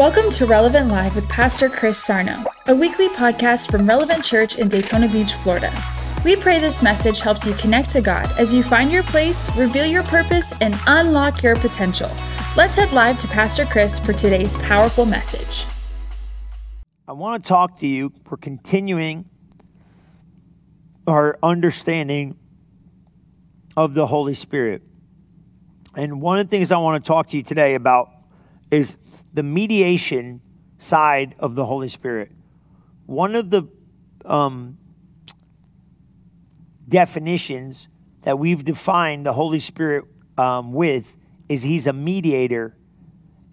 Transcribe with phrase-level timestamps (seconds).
[0.00, 4.66] Welcome to Relevant Live with Pastor Chris Sarno, a weekly podcast from Relevant Church in
[4.66, 5.70] Daytona Beach, Florida.
[6.24, 9.84] We pray this message helps you connect to God as you find your place, reveal
[9.84, 12.08] your purpose, and unlock your potential.
[12.56, 15.66] Let's head live to Pastor Chris for today's powerful message.
[17.06, 18.10] I want to talk to you.
[18.30, 19.28] We're continuing
[21.06, 22.38] our understanding
[23.76, 24.80] of the Holy Spirit.
[25.94, 28.08] And one of the things I want to talk to you today about
[28.70, 28.96] is
[29.32, 30.40] the mediation
[30.78, 32.32] side of the Holy Spirit.
[33.06, 33.68] One of the
[34.24, 34.78] um,
[36.88, 37.88] definitions
[38.22, 40.04] that we've defined the Holy Spirit
[40.36, 41.16] um, with
[41.48, 42.76] is He's a mediator.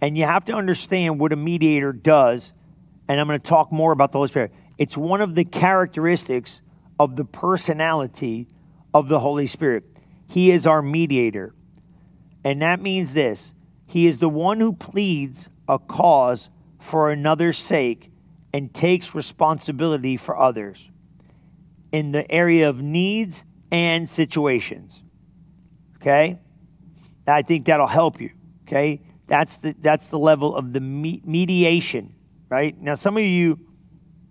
[0.00, 2.52] And you have to understand what a mediator does.
[3.08, 4.52] And I'm going to talk more about the Holy Spirit.
[4.76, 6.60] It's one of the characteristics
[7.00, 8.48] of the personality
[8.94, 9.84] of the Holy Spirit.
[10.28, 11.54] He is our mediator.
[12.44, 13.52] And that means this
[13.86, 18.10] He is the one who pleads a cause for another's sake
[18.52, 20.88] and takes responsibility for others
[21.92, 25.02] in the area of needs and situations.
[25.96, 26.38] Okay?
[27.26, 28.30] I think that'll help you.
[28.66, 29.02] Okay?
[29.26, 32.14] That's the, that's the level of the me- mediation,
[32.48, 32.78] right?
[32.80, 33.60] Now, some of you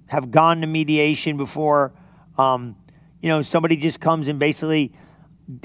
[0.07, 1.93] have gone to mediation before.
[2.37, 2.75] Um,
[3.21, 4.93] you know, somebody just comes and basically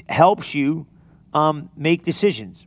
[0.07, 0.85] helps you
[1.33, 2.65] um, make decisions.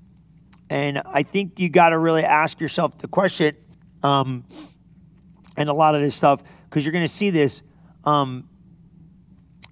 [0.68, 3.56] And I think you got to really ask yourself the question,
[4.02, 4.44] um,
[5.56, 7.62] and a lot of this stuff, because you're going to see this.
[8.04, 8.48] Um,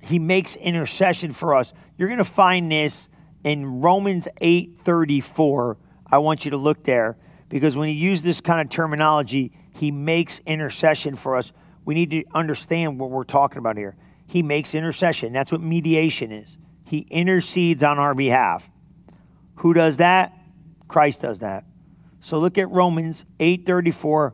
[0.00, 1.72] he makes intercession for us.
[1.97, 3.09] You're going to find this
[3.42, 5.77] in Romans 8:34.
[6.06, 7.17] I want you to look there
[7.48, 11.53] because when he used this kind of terminology, he makes intercession for us.
[11.84, 13.97] We need to understand what we're talking about here.
[14.27, 15.33] He makes intercession.
[15.33, 16.56] That's what mediation is.
[16.84, 18.70] He intercedes on our behalf.
[19.56, 20.33] Who does that?
[20.95, 21.64] Christ does that.
[22.20, 24.33] So look at Romans 8:34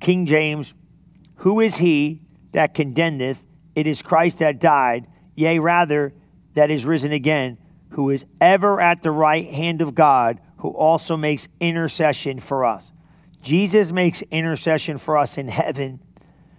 [0.00, 0.74] King James,
[1.36, 2.20] who is he
[2.52, 3.42] that condemneth?
[3.74, 6.12] It is Christ that died, yea rather
[6.52, 7.56] that is risen again,
[7.92, 12.92] who is ever at the right hand of God, who also makes intercession for us.
[13.40, 16.00] Jesus makes intercession for us in heaven,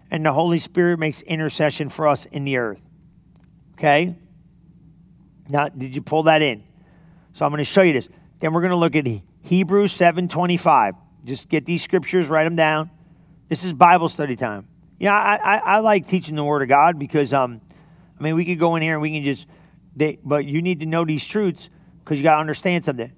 [0.10, 2.82] and the Holy Spirit makes intercession for us in the earth.
[3.74, 4.16] Okay?
[5.50, 6.64] Now, did you pull that in?
[7.34, 8.10] So I'm going to show you this.
[8.40, 9.08] Then we're going to look at
[9.42, 10.94] Hebrews 7:25.
[11.26, 12.90] Just get these scriptures, write them down.
[13.50, 14.68] This is Bible study time.
[15.00, 17.62] Yeah, I, I, I, like teaching the Word of God because, um,
[18.20, 19.46] I mean, we could go in here and we can just,
[19.96, 23.12] they, but you need to know these truths because you got to understand something.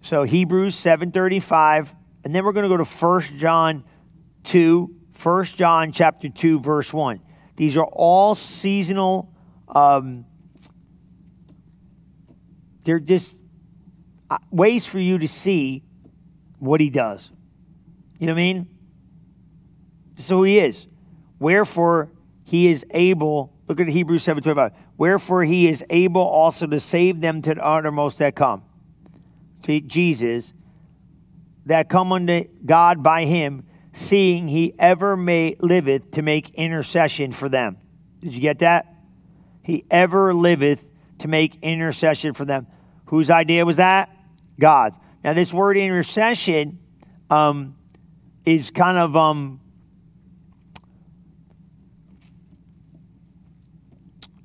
[0.00, 3.84] So Hebrews 7:35, and then we're going to go to 1 John
[4.44, 7.20] 2, 1 John chapter 2, verse 1.
[7.56, 9.32] These are all seasonal.
[9.68, 10.24] Um,
[12.84, 13.36] they're just
[14.30, 15.82] Uh, ways for you to see
[16.60, 17.32] what he does.
[18.20, 18.68] You know what I mean?
[20.16, 20.86] So he is.
[21.40, 22.12] Wherefore
[22.44, 24.72] he is able, look at Hebrews 7:25.
[24.96, 28.62] Wherefore he is able also to save them to the uttermost that come.
[29.62, 30.52] To Jesus,
[31.66, 37.48] that come unto God by him, seeing he ever may liveth to make intercession for
[37.48, 37.78] them.
[38.20, 38.94] Did you get that?
[39.62, 40.88] He ever liveth
[41.18, 42.66] to make intercession for them.
[43.06, 44.10] Whose idea was that?
[44.60, 44.96] God's.
[45.24, 46.78] Now, this word intercession
[47.28, 47.76] um,
[48.44, 49.60] is kind of um,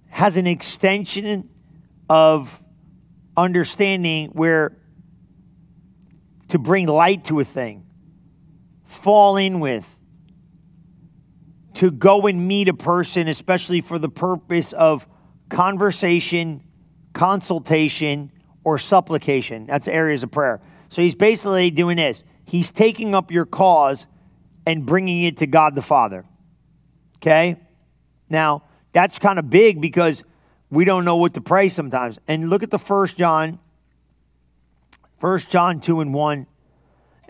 [0.09, 1.49] has an extension
[2.09, 2.59] of
[3.37, 4.77] understanding where
[6.47, 7.85] to bring light to a thing,
[8.85, 9.91] fall in with,
[11.75, 15.07] to go and meet a person, especially for the purpose of
[15.49, 16.63] conversation,
[17.13, 18.31] consultation,
[18.65, 19.65] or supplication.
[19.65, 20.59] That's areas of prayer.
[20.89, 22.23] So he's basically doing this.
[22.43, 24.05] He's taking up your cause
[24.65, 26.25] and bringing it to God the Father.
[27.17, 27.57] Okay?
[28.29, 30.23] Now, that's kind of big because
[30.69, 32.19] we don't know what to pray sometimes.
[32.27, 33.59] And look at the first John,
[35.19, 36.47] First John 2 and 1.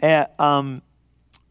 [0.02, 0.82] Uh, um,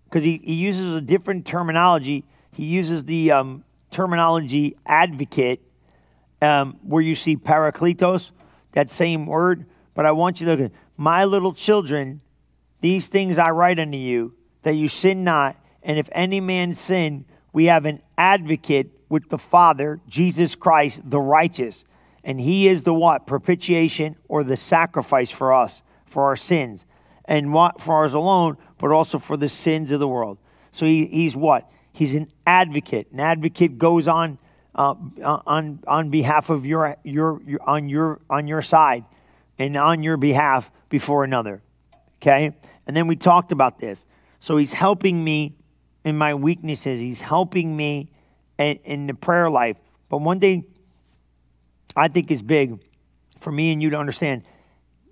[0.04, 2.25] because he, he uses a different terminology.
[2.52, 5.60] He uses the um, terminology advocate,
[6.40, 8.30] um, where you see parakletos,
[8.72, 9.66] that same word.
[9.94, 12.20] But I want you to look at my little children,
[12.81, 15.56] these things I write unto you, that you sin not.
[15.82, 21.20] And if any man sin, we have an advocate with the Father, Jesus Christ, the
[21.20, 21.85] righteous.
[22.25, 23.26] And he is the what?
[23.26, 26.85] Propitiation or the sacrifice for us, for our sins.
[27.26, 30.38] And what for ours alone, but also for the sins of the world.
[30.73, 31.70] So he, he's what?
[31.93, 33.08] He's an advocate.
[33.12, 34.38] An advocate goes on
[34.75, 39.05] uh, on on behalf of your, your your on your on your side
[39.58, 41.62] and on your behalf before another.
[42.16, 42.52] Okay?
[42.86, 44.04] And then we talked about this.
[44.40, 45.56] So he's helping me
[46.04, 47.00] in my weaknesses.
[47.00, 48.10] He's helping me
[48.58, 49.78] in, in the prayer life.
[50.08, 50.64] But one thing
[51.96, 52.78] I think is big
[53.40, 54.42] for me and you to understand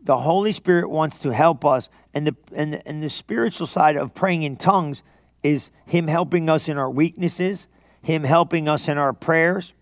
[0.03, 1.89] the Holy Spirit wants to help us.
[2.13, 5.03] And the, and the, and the spiritual side of praying in tongues
[5.43, 7.69] is Him helping us in our weaknesses,
[8.03, 9.73] Him helping us in our prayers,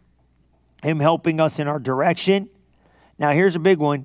[0.83, 2.49] Him helping us in our direction.
[3.19, 4.05] Now, here's a big one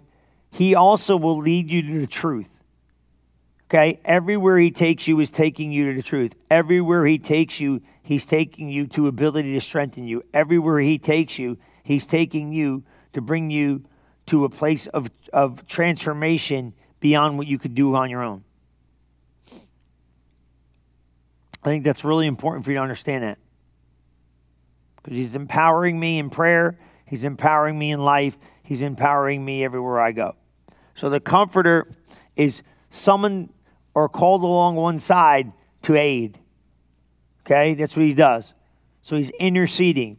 [0.56, 2.48] He also will lead you to the truth.
[3.68, 4.00] Okay?
[4.06, 6.34] Everywhere He takes you is taking you to the truth.
[6.50, 10.24] Everywhere He takes you, He's taking you to ability to strengthen you.
[10.34, 13.84] Everywhere He takes you, He's taking you to bring you
[14.28, 18.46] to a place of, of transformation beyond what you could do on your own.
[21.64, 23.40] I think that's really important for you to understand that.
[25.04, 30.00] Because he's empowering me in prayer, he's empowering me in life, he's empowering me everywhere
[30.00, 30.38] I go.
[30.96, 31.88] So the comforter
[32.36, 33.50] is summoned
[33.94, 35.52] or called along one side
[35.84, 36.40] to aid.
[37.46, 38.54] Okay, that's what he does.
[39.02, 40.18] So he's interceding.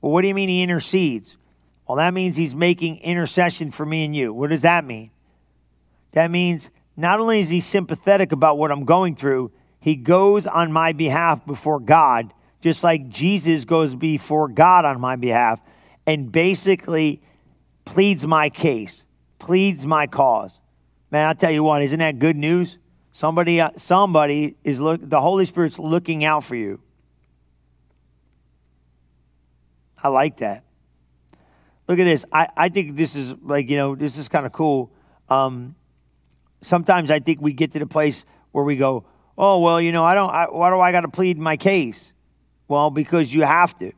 [0.00, 1.36] Well, what do you mean he intercedes?
[1.86, 4.32] Well, that means he's making intercession for me and you.
[4.32, 5.10] What does that mean?
[6.12, 10.72] That means not only is he sympathetic about what I'm going through, he goes on
[10.72, 15.60] my behalf before God, just like Jesus goes before God on my behalf,
[16.06, 17.20] and basically
[17.84, 19.04] pleads my case,
[19.38, 20.60] pleads my cause.
[21.10, 22.78] Man, I'll tell you what, isn't that good news?
[23.12, 25.00] Somebody, uh, somebody is look.
[25.02, 26.80] The Holy Spirit's looking out for you.
[30.02, 30.64] I like that.
[31.88, 32.24] Look at this.
[32.32, 34.90] I, I think this is like you know this is kind of cool.
[35.28, 35.76] Um,
[36.62, 39.04] sometimes I think we get to the place where we go,
[39.38, 40.30] oh well, you know, I don't.
[40.30, 42.12] I, why do I got to plead my case?
[42.66, 43.92] Well, because you have to.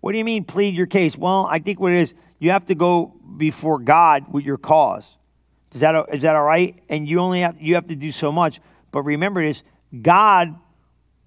[0.00, 1.16] What do you mean plead your case?
[1.16, 5.16] Well, I think what it is, you have to go before God with your cause.
[5.72, 6.82] Is that is that all right?
[6.88, 8.60] And you only have you have to do so much.
[8.90, 9.62] But remember this,
[10.02, 10.58] God,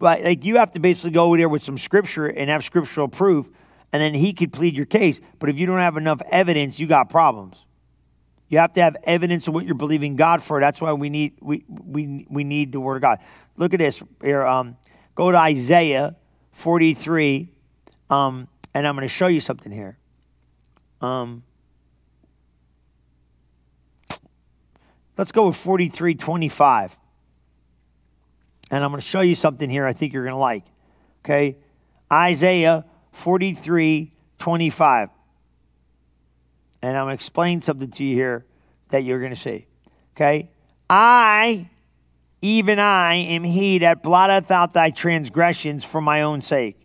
[0.01, 3.50] like you have to basically go there with some scripture and have scriptural proof,
[3.94, 5.21] and then He could plead your case.
[5.39, 7.63] But if you don't have enough evidence, you got problems.
[8.50, 10.60] You have to have evidence of what you're believing God for.
[10.60, 13.19] That's why we need we we we need the Word of God.
[13.56, 14.44] Look at this here.
[14.44, 14.77] Um,
[15.15, 16.15] go to Isaiah
[16.54, 17.50] 43,
[18.10, 19.98] um, and I'm going to show you something here.
[21.04, 21.44] Um,
[25.18, 26.98] let's go with 43, 25.
[28.72, 30.64] And I'm going to show you something here I think you're going to like.
[31.24, 31.58] Okay,
[32.12, 35.10] Isaiah 43, 25
[36.84, 38.46] and I'm going to explain something to you here
[38.90, 39.68] that you're going to see.
[40.16, 40.52] Okay?
[40.90, 41.70] I,
[42.42, 46.78] even I, am he that blotteth out thy transgressions for my own sake,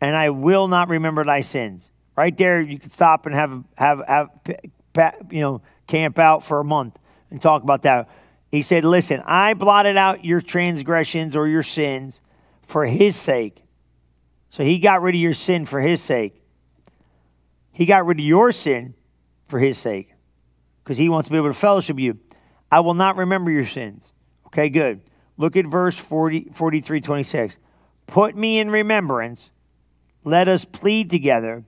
[0.00, 1.90] and I will not remember thy sins.
[2.16, 6.64] Right there, you could stop and have, have, have you know, camp out for a
[6.64, 6.98] month
[7.30, 8.08] and talk about that.
[8.50, 12.20] He said, Listen, I blotted out your transgressions or your sins
[12.62, 13.64] for his sake.
[14.50, 16.42] So he got rid of your sin for his sake.
[17.72, 18.94] He got rid of your sin
[19.48, 20.12] for his sake
[20.84, 22.18] because he wants to be able to fellowship you.
[22.70, 24.12] I will not remember your sins.
[24.48, 25.00] Okay, good.
[25.38, 27.58] Look at verse 40, 43, 26.
[28.06, 29.50] Put me in remembrance.
[30.24, 31.64] Let us plead together.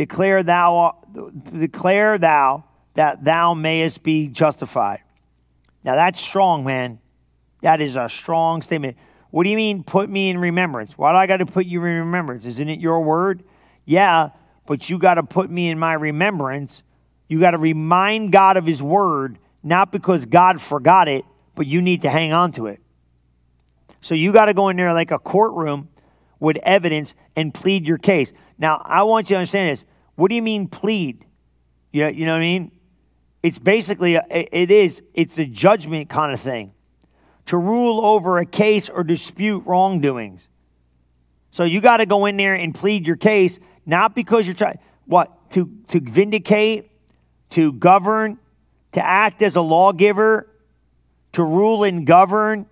[0.00, 0.96] Declare thou,
[1.52, 2.64] declare thou
[2.94, 5.02] that thou mayest be justified.
[5.84, 7.00] Now that's strong, man.
[7.60, 8.96] That is a strong statement.
[9.30, 10.96] What do you mean, put me in remembrance?
[10.96, 12.46] Why do I got to put you in remembrance?
[12.46, 13.44] Isn't it your word?
[13.84, 14.30] Yeah,
[14.66, 16.82] but you got to put me in my remembrance
[17.30, 21.80] you got to remind God of His word, not because God forgot it, but you
[21.80, 22.80] need to hang on to it.
[24.00, 25.90] So you got to go in there like a courtroom
[26.40, 28.32] with evidence and plead your case.
[28.58, 29.84] Now, I want you to understand this.
[30.20, 31.24] What do you mean plead?
[31.92, 32.72] Yeah, you know what I mean?
[33.42, 36.74] It's basically, a, it is, it's a judgment kind of thing
[37.46, 40.46] to rule over a case or dispute wrongdoings.
[41.52, 44.78] So you got to go in there and plead your case, not because you're trying,
[45.06, 46.90] what, to, to vindicate
[47.52, 48.38] to govern,
[48.92, 50.50] to act as a lawgiver,
[51.32, 52.66] to rule and govern,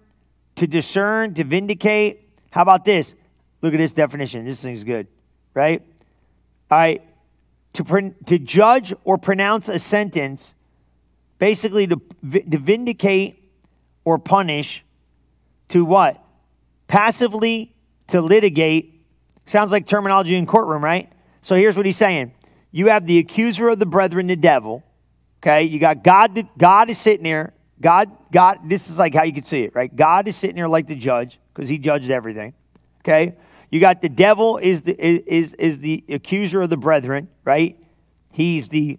[0.57, 2.29] to discern, to vindicate.
[2.51, 3.15] How about this?
[3.63, 4.45] Look at this definition.
[4.45, 5.07] This thing's good,
[5.55, 5.81] right?
[6.71, 7.08] All right.
[7.75, 10.55] To, to judge or pronounce a sentence,
[11.39, 13.53] basically to, to vindicate
[14.05, 14.85] or punish,
[15.69, 16.23] to what?
[16.89, 17.75] Passively
[18.09, 19.05] to litigate.
[19.47, 21.13] Sounds like terminology in courtroom, right?
[21.43, 22.33] So here's what he's saying
[22.71, 24.85] you have the accuser of the brethren, the devil.
[25.41, 26.49] Okay, you got God.
[26.59, 27.53] God is sitting there.
[27.81, 28.59] God, God.
[28.69, 29.95] This is like how you can see it, right?
[29.95, 32.55] God is sitting there like the judge because He judged everything.
[33.01, 33.37] Okay,
[33.71, 37.77] you got the devil is the is is the accuser of the brethren, right?
[38.33, 38.99] He's the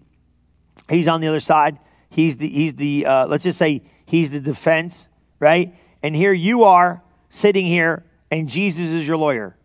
[0.90, 1.80] he's on the other side.
[2.10, 5.08] He's the he's the uh, let's just say he's the defense,
[5.40, 5.76] right?
[6.04, 9.56] And here you are sitting here, and Jesus is your lawyer.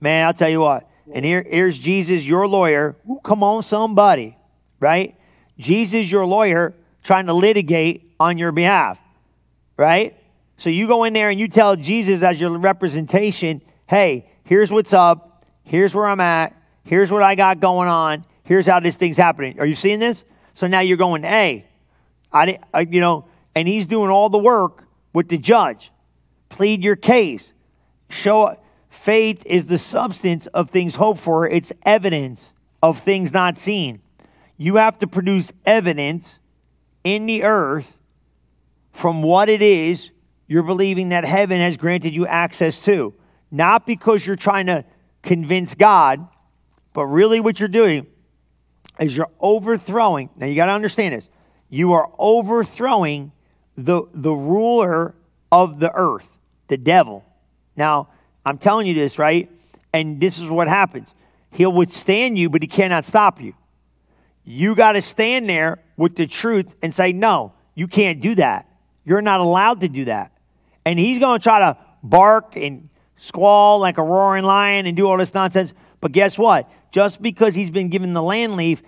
[0.00, 0.88] Man, I'll tell you what.
[1.12, 2.96] And here, here's Jesus, your lawyer.
[3.08, 4.36] Ooh, come on, somebody,
[4.80, 5.16] right?
[5.58, 8.98] Jesus, your lawyer, trying to litigate on your behalf,
[9.76, 10.16] right?
[10.56, 14.92] So you go in there and you tell Jesus as your representation, hey, here's what's
[14.92, 15.44] up.
[15.64, 16.54] Here's where I'm at.
[16.84, 18.24] Here's what I got going on.
[18.44, 19.58] Here's how this thing's happening.
[19.58, 20.24] Are you seeing this?
[20.54, 21.66] So now you're going, hey,
[22.32, 25.90] I, I you know, and he's doing all the work with the judge.
[26.48, 27.52] Plead your case.
[28.08, 28.56] Show
[28.88, 31.46] faith is the substance of things hoped for.
[31.48, 32.52] It's evidence
[32.82, 34.00] of things not seen.
[34.56, 36.38] You have to produce evidence
[37.02, 37.98] in the earth
[38.92, 40.10] from what it is
[40.46, 43.12] you're believing that heaven has granted you access to.
[43.50, 44.84] Not because you're trying to
[45.22, 46.26] convince God,
[46.92, 48.06] but really what you're doing
[48.98, 50.30] is you're overthrowing.
[50.36, 51.28] Now you got to understand this.
[51.68, 53.32] You are overthrowing
[53.76, 55.14] the, the ruler
[55.52, 56.38] of the earth,
[56.68, 57.24] the devil.
[57.76, 58.08] Now,
[58.44, 59.50] I'm telling you this, right?
[59.92, 61.14] And this is what happens.
[61.50, 63.54] He'll withstand you, but he cannot stop you.
[64.44, 68.68] You got to stand there with the truth and say, no, you can't do that.
[69.04, 70.32] You're not allowed to do that.
[70.84, 75.06] And he's going to try to bark and squall like a roaring lion and do
[75.06, 75.72] all this nonsense.
[76.00, 76.70] But guess what?
[76.92, 78.82] Just because he's been given the land leave,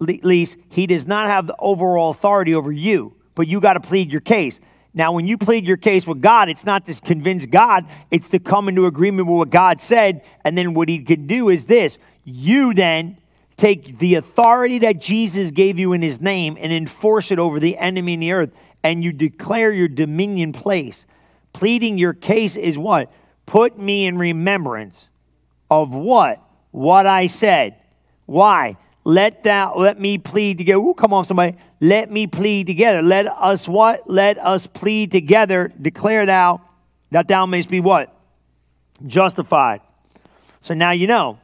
[0.00, 3.16] lease, he does not have the overall authority over you.
[3.34, 4.60] But you got to plead your case.
[4.94, 8.38] Now, when you plead your case with God, it's not to convince God, it's to
[8.38, 10.22] come into agreement with what God said.
[10.44, 13.18] And then what he can do is this you then
[13.56, 17.76] take the authority that Jesus gave you in his name and enforce it over the
[17.76, 18.50] enemy in the earth,
[18.82, 21.04] and you declare your dominion place.
[21.52, 23.12] Pleading your case is what?
[23.48, 25.08] Put me in remembrance
[25.70, 26.38] of what?
[26.70, 27.76] What I said.
[28.26, 28.76] Why?
[29.04, 30.78] Let that let me plead together.
[30.78, 31.56] Ooh, come on, somebody.
[31.80, 33.00] Let me plead together.
[33.00, 34.02] Let us what?
[34.06, 35.72] Let us plead together.
[35.80, 36.60] Declare thou
[37.10, 38.14] that thou mayst be what?
[39.06, 39.80] Justified.
[40.60, 41.38] So now you know.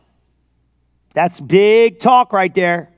[1.15, 2.93] That's big talk right there.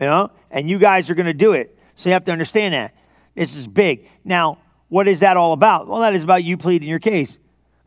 [0.00, 0.30] You know?
[0.50, 1.78] And you guys are going to do it.
[1.94, 2.94] So you have to understand that.
[3.34, 4.08] This is big.
[4.24, 4.56] Now,
[4.88, 5.88] what is that all about?
[5.88, 7.36] Well, that is about you pleading your case.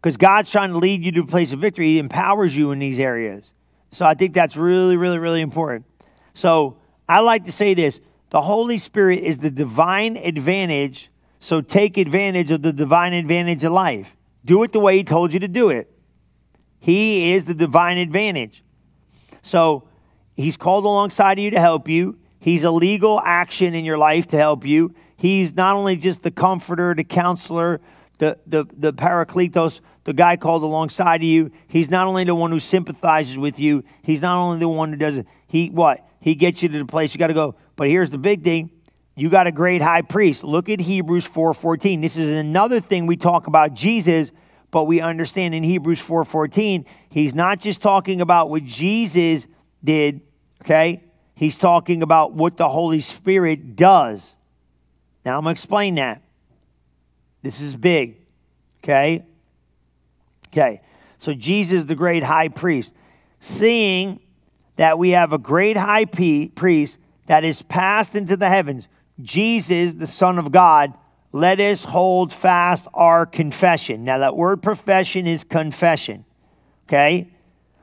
[0.05, 1.93] Because God's trying to lead you to a place of victory.
[1.93, 3.51] He empowers you in these areas.
[3.91, 5.87] So I think that's really, really, really important.
[6.35, 6.77] So
[7.09, 11.09] I like to say this the Holy Spirit is the divine advantage.
[11.39, 14.15] So take advantage of the divine advantage of life.
[14.45, 15.91] Do it the way He told you to do it.
[16.79, 18.63] He is the divine advantage.
[19.41, 19.87] So
[20.35, 22.19] He's called alongside of you to help you.
[22.37, 24.93] He's a legal action in your life to help you.
[25.17, 27.81] He's not only just the comforter, the counselor,
[28.19, 31.51] the, the, the parakletos, the guy called alongside of you.
[31.67, 34.97] He's not only the one who sympathizes with you, he's not only the one who
[34.97, 35.27] does it.
[35.47, 36.07] He what?
[36.21, 37.55] He gets you to the place you got to go.
[37.75, 38.71] But here's the big thing.
[39.15, 40.43] You got a great high priest.
[40.43, 42.01] Look at Hebrews 4:14.
[42.01, 44.31] This is another thing we talk about Jesus,
[44.71, 49.47] but we understand in Hebrews 4:14, he's not just talking about what Jesus
[49.83, 50.21] did,
[50.63, 51.03] okay?
[51.33, 54.35] He's talking about what the Holy Spirit does.
[55.25, 56.21] Now, I'm going to explain that.
[57.41, 58.21] This is big.
[58.83, 59.25] Okay?
[60.55, 60.81] Okay.
[61.17, 62.93] So, Jesus, the great high priest,
[63.41, 64.21] seeing
[64.77, 68.87] that we have a great high priest that is passed into the heavens,
[69.21, 70.93] Jesus, the Son of God,
[71.33, 74.05] let us hold fast our confession.
[74.05, 76.23] Now, that word profession is confession.
[76.87, 77.31] Okay?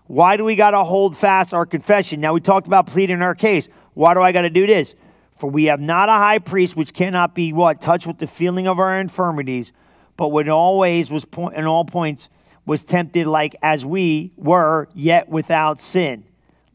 [0.07, 2.21] Why do we got to hold fast our confession?
[2.21, 3.69] Now, we talked about pleading our case.
[3.93, 4.95] Why do I got to do this?
[5.39, 8.67] For we have not a high priest which cannot be what touched with the feeling
[8.67, 9.73] of our infirmities,
[10.17, 12.29] but when always was point, in all points
[12.65, 16.25] was tempted like as we were, yet without sin.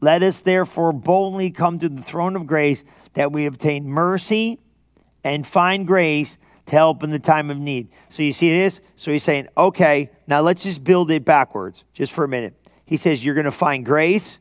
[0.00, 4.60] Let us therefore boldly come to the throne of grace that we obtain mercy
[5.24, 7.88] and find grace to help in the time of need.
[8.10, 8.80] So you see this?
[8.96, 12.54] So he's saying, okay, now let's just build it backwards just for a minute.
[12.84, 14.38] He says, you're going to find grace,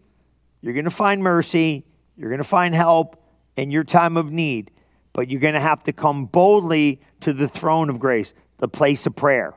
[0.61, 1.85] you're going to find mercy,
[2.15, 3.21] you're going to find help,
[3.57, 4.71] in your time of need,
[5.11, 9.05] but you're going to have to come boldly to the throne of grace, the place
[9.07, 9.55] of prayer.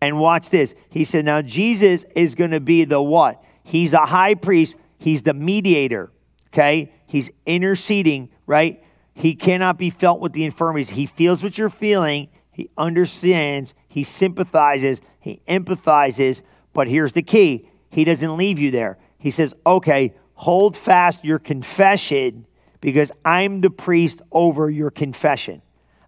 [0.00, 0.74] And watch this.
[0.88, 3.42] He said, Now Jesus is going to be the what?
[3.62, 6.10] He's a high priest, he's the mediator,
[6.48, 6.92] okay?
[7.06, 8.82] He's interceding, right?
[9.14, 10.90] He cannot be felt with the infirmities.
[10.90, 16.42] He feels what you're feeling, he understands, he sympathizes, he empathizes.
[16.72, 18.98] But here's the key he doesn't leave you there.
[19.18, 22.46] He says, Okay, hold fast your confession
[22.80, 25.62] because I'm the priest over your confession.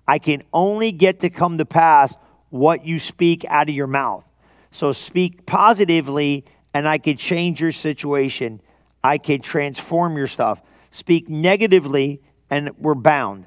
[0.06, 2.16] I can only get to come to pass
[2.50, 4.24] what you speak out of your mouth.
[4.70, 8.60] So speak positively, and I can change your situation.
[9.02, 10.60] I can transform your stuff.
[10.90, 13.46] Speak negatively, and we're bound.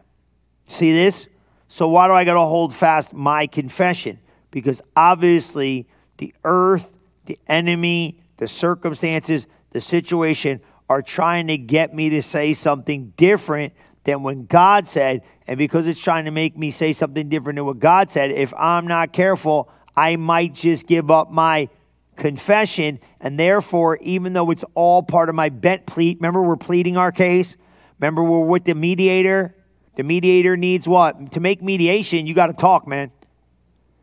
[0.67, 1.27] See this?
[1.67, 4.19] So why do I got to hold fast my confession?
[4.51, 6.91] Because obviously the earth,
[7.25, 13.73] the enemy, the circumstances, the situation are trying to get me to say something different
[14.03, 15.23] than when God said.
[15.47, 18.53] And because it's trying to make me say something different than what God said, if
[18.57, 21.69] I'm not careful, I might just give up my
[22.15, 22.99] confession.
[23.19, 27.11] And therefore, even though it's all part of my bet plea, remember we're pleading our
[27.11, 27.55] case?
[27.99, 29.55] Remember we're with the mediator?
[29.95, 31.33] The mediator needs what?
[31.33, 33.11] To make mediation, you got to talk, man.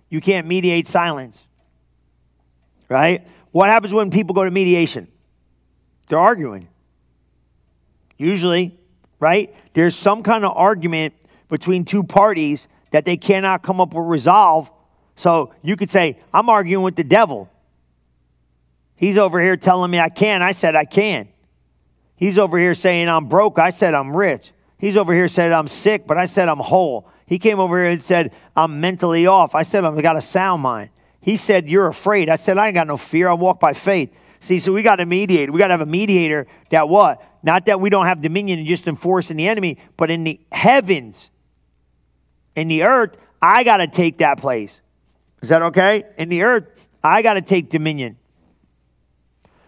[0.09, 1.45] You can't mediate silence.
[2.89, 3.27] Right?
[3.53, 5.09] What happens when people go to mediation?
[6.09, 6.69] They're arguing.
[8.17, 8.80] Usually,
[9.21, 9.55] right?
[9.75, 11.15] There's some kind of argument
[11.49, 14.71] between two parties that they cannot come up with resolve.
[15.15, 17.49] So you could say, I'm arguing with the devil.
[18.97, 20.43] He's over here telling me I can.
[20.43, 21.29] I said I can.
[22.17, 23.59] He's over here saying I'm broke.
[23.59, 24.53] I said I'm rich.
[24.77, 27.09] He's over here said I'm sick, but I said I'm whole.
[27.27, 29.55] He came over here and said I'm mentally off.
[29.55, 30.91] I said I've got a sound mind.
[31.21, 32.29] He said you're afraid.
[32.29, 33.29] I said I ain't got no fear.
[33.29, 34.13] I walk by faith.
[34.41, 35.51] See, so we got to mediate.
[35.51, 37.23] We got to have a mediator that what?
[37.43, 41.31] Not that we don't have dominion and just enforcing the enemy, but in the heavens,
[42.55, 44.81] in the earth, I got to take that place.
[45.43, 46.05] Is that okay?
[46.19, 46.67] In the earth,
[47.03, 48.19] I got to take dominion.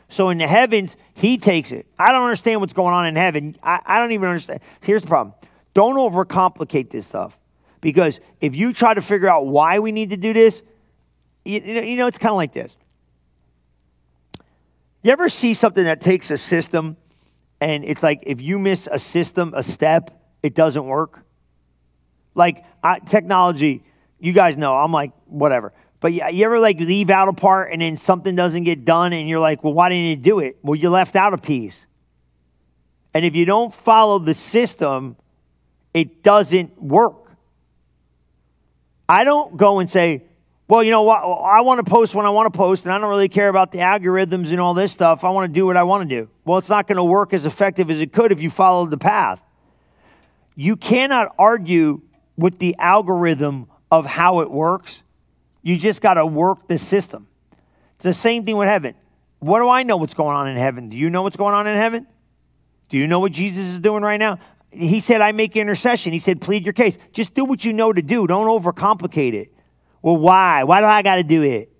[0.08, 1.86] So in the heavens, he takes it.
[1.98, 3.56] I don't understand what's going on in heaven.
[3.62, 4.60] I, I don't even understand.
[4.82, 5.34] Here's the problem
[5.72, 7.38] don't overcomplicate this stuff.
[7.80, 10.62] Because if you try to figure out why we need to do this,
[11.44, 12.76] you, you know, it's kind of like this.
[15.02, 16.96] You ever see something that takes a system
[17.62, 20.10] and it's like if you miss a system, a step,
[20.42, 21.20] it doesn't work?
[22.34, 23.84] Like I, technology,
[24.18, 25.72] you guys know, I'm like, whatever.
[26.00, 29.12] But you, you ever like leave out a part and then something doesn't get done
[29.12, 30.56] and you're like, well, why didn't you do it?
[30.62, 31.86] Well, you left out a piece.
[33.14, 35.14] And if you don't follow the system,
[35.94, 37.30] it doesn't work.
[39.08, 40.24] I don't go and say,
[40.72, 41.18] well, you know what?
[41.18, 43.72] I want to post when I want to post, and I don't really care about
[43.72, 45.22] the algorithms and all this stuff.
[45.22, 46.30] I want to do what I want to do.
[46.46, 48.96] Well, it's not going to work as effective as it could if you followed the
[48.96, 49.42] path.
[50.56, 52.00] You cannot argue
[52.38, 55.02] with the algorithm of how it works.
[55.60, 57.28] You just got to work the system.
[57.96, 58.94] It's the same thing with heaven.
[59.40, 60.88] What do I know what's going on in heaven?
[60.88, 62.06] Do you know what's going on in heaven?
[62.88, 64.38] Do you know what Jesus is doing right now?
[64.70, 66.14] He said, I make intercession.
[66.14, 66.96] He said, plead your case.
[67.12, 68.26] Just do what you know to do.
[68.26, 69.51] Don't overcomplicate it.
[70.02, 70.64] Well, why?
[70.64, 71.72] Why do I got to do it?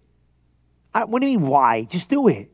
[0.95, 1.85] I, what do you mean, why?
[1.85, 2.51] Just do it.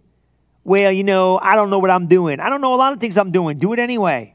[0.65, 2.41] Well, you know, I don't know what I'm doing.
[2.41, 3.59] I don't know a lot of things I'm doing.
[3.59, 4.35] Do it anyway.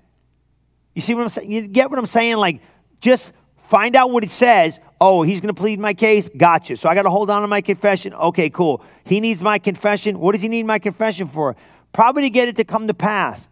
[0.94, 1.52] You see what I'm saying?
[1.52, 2.38] You get what I'm saying?
[2.38, 2.62] Like,
[3.02, 4.80] just find out what it says.
[5.02, 6.30] Oh, he's going to plead my case?
[6.36, 6.78] Gotcha.
[6.78, 8.14] So I got to hold on to my confession?
[8.14, 8.84] Okay, cool.
[9.04, 10.20] He needs my confession.
[10.20, 11.56] What does he need my confession for?
[11.92, 13.48] Probably to get it to come to pass.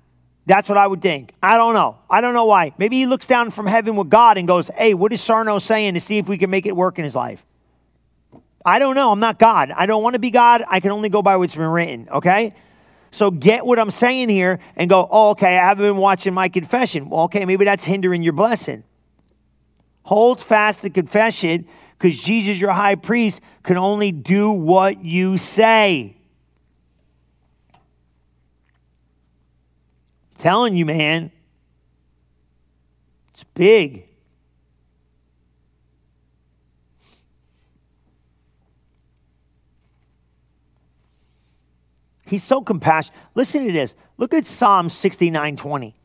[0.45, 1.33] That's what I would think.
[1.41, 1.99] I don't know.
[2.09, 2.73] I don't know why.
[2.77, 5.93] Maybe he looks down from heaven with God and goes, hey, what is Sarno saying
[5.93, 7.45] to see if we can make it work in his life?
[8.65, 9.11] I don't know.
[9.11, 9.71] I'm not God.
[9.71, 10.63] I don't want to be God.
[10.67, 12.53] I can only go by what's been written, okay?
[13.11, 16.47] So get what I'm saying here and go, oh, okay, I haven't been watching my
[16.49, 17.09] confession.
[17.09, 18.83] Well, okay, maybe that's hindering your blessing.
[20.03, 26.17] Hold fast the confession because Jesus, your high priest, can only do what you say.
[27.73, 27.79] I'm
[30.37, 31.31] telling you, man,
[33.31, 34.07] it's big.
[42.31, 43.19] He's so compassionate.
[43.35, 43.93] Listen to this.
[44.17, 45.95] Look at Psalm 69 20.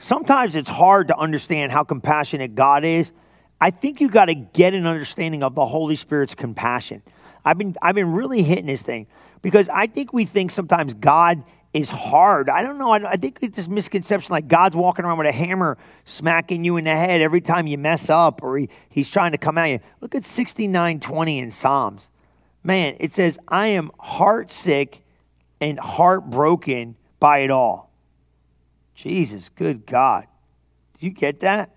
[0.00, 3.12] Sometimes it's hard to understand how compassionate God is.
[3.60, 7.02] I think you got to get an understanding of the Holy Spirit's compassion.
[7.44, 9.06] I've been, I've been really hitting this thing
[9.42, 12.48] because I think we think sometimes God is hard.
[12.48, 12.90] I don't know.
[12.90, 16.78] I, I think it's this misconception like God's walking around with a hammer smacking you
[16.78, 19.70] in the head every time you mess up or he, he's trying to come at
[19.70, 19.78] you.
[20.00, 22.10] Look at 6920 in Psalms.
[22.64, 25.04] Man, it says, I am heart sick
[25.60, 27.90] and heartbroken by it all.
[28.94, 30.26] Jesus, good God.
[30.98, 31.74] Do you get that?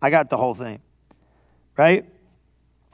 [0.00, 0.80] I got the whole thing,
[1.76, 2.04] right?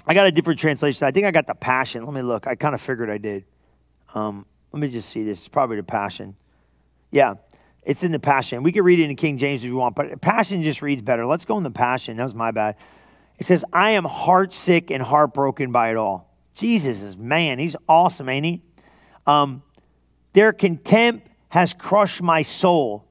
[0.07, 1.07] I got a different translation.
[1.07, 2.05] I think I got the passion.
[2.05, 2.47] Let me look.
[2.47, 3.45] I kind of figured I did.
[4.15, 5.41] Um, let me just see this.
[5.41, 6.37] It's probably the passion.
[7.11, 7.35] Yeah,
[7.83, 8.63] it's in the passion.
[8.63, 11.27] We could read it in King James if you want, but passion just reads better.
[11.27, 12.17] Let's go in the passion.
[12.19, 12.77] That was my bad.
[13.39, 16.35] It says, I am heart sick and heartbroken by it all.
[16.55, 17.59] Jesus is man.
[17.59, 18.63] He's awesome, ain't he?
[19.27, 19.63] Um,
[20.39, 23.05] their contempt has crushed my soul.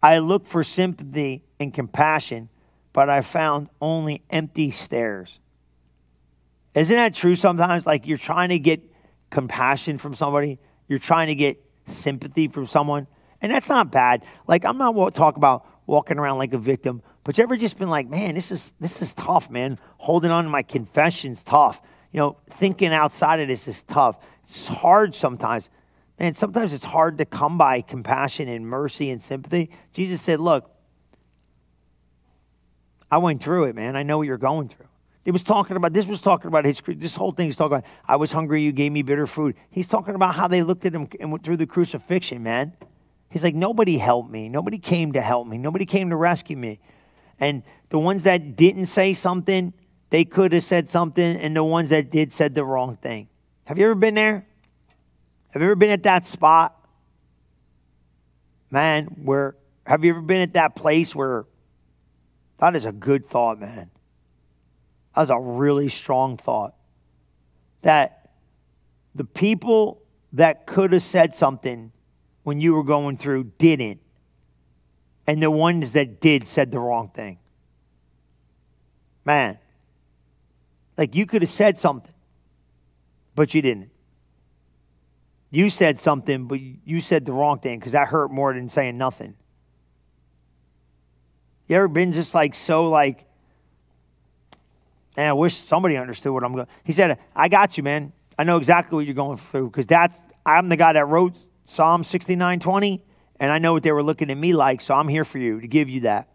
[0.00, 2.50] I look for sympathy and compassion,
[2.92, 5.40] but I found only empty stares.
[6.76, 7.84] Isn't that true sometimes?
[7.84, 8.80] Like you're trying to get
[9.28, 13.08] compassion from somebody, you're trying to get sympathy from someone,
[13.42, 14.24] and that's not bad.
[14.46, 17.90] Like I'm not talking about walking around like a victim, But you ever just been
[17.90, 19.78] like, man, this is this is tough, man.
[19.96, 21.82] Holding on to my confession's tough.
[22.12, 24.24] You know, thinking outside of this is tough.
[24.44, 25.68] It's hard sometimes.
[26.18, 29.70] Man, sometimes it's hard to come by compassion and mercy and sympathy.
[29.92, 30.70] Jesus said, Look,
[33.10, 33.96] I went through it, man.
[33.96, 34.86] I know what you're going through.
[35.24, 37.84] He was talking about, this was talking about his, this whole thing he's talking about,
[38.06, 39.56] I was hungry, you gave me bitter food.
[39.70, 42.72] He's talking about how they looked at him and went through the crucifixion, man.
[43.30, 44.48] He's like, nobody helped me.
[44.48, 45.58] Nobody came to help me.
[45.58, 46.80] Nobody came to rescue me.
[47.38, 49.74] And the ones that didn't say something,
[50.10, 53.28] they could have said something, and the ones that did said the wrong thing.
[53.64, 54.46] Have you ever been there?
[55.58, 56.88] Have you ever been at that spot?
[58.70, 61.46] Man, where have you ever been at that place where
[62.58, 63.90] that is a good thought, man?
[65.16, 66.76] That was a really strong thought.
[67.82, 68.30] That
[69.16, 70.00] the people
[70.32, 71.90] that could have said something
[72.44, 73.98] when you were going through didn't.
[75.26, 77.40] And the ones that did said the wrong thing.
[79.24, 79.58] Man,
[80.96, 82.14] like you could have said something,
[83.34, 83.90] but you didn't.
[85.50, 88.98] You said something, but you said the wrong thing because that hurt more than saying
[88.98, 89.34] nothing.
[91.68, 93.24] You ever been just like so like,
[95.16, 96.66] man, I wish somebody understood what I'm going.
[96.84, 98.12] He said, "I got you, man.
[98.38, 102.02] I know exactly what you're going through because that's I'm the guy that wrote Psalm
[102.02, 103.02] 69:20,
[103.40, 105.60] and I know what they were looking at me like, so I'm here for you
[105.60, 106.28] to give you that."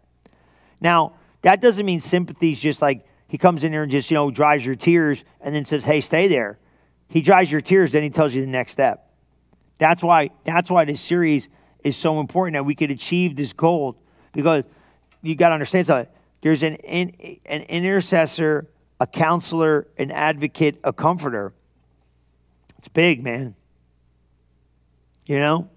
[0.80, 4.16] Now, that doesn't mean sympathy is just like he comes in there and just you
[4.16, 6.58] know dries your tears and then says, "Hey, stay there."
[7.08, 9.03] He dries your tears, then he tells you the next step.
[9.78, 11.48] That's why, that's why this series
[11.82, 13.96] is so important that we could achieve this goal
[14.32, 14.64] because
[15.22, 16.08] you got to understand.
[16.42, 18.68] There's an, an intercessor,
[19.00, 21.52] a counselor, an advocate, a comforter.
[22.78, 23.54] It's big, man.
[25.26, 25.70] You know?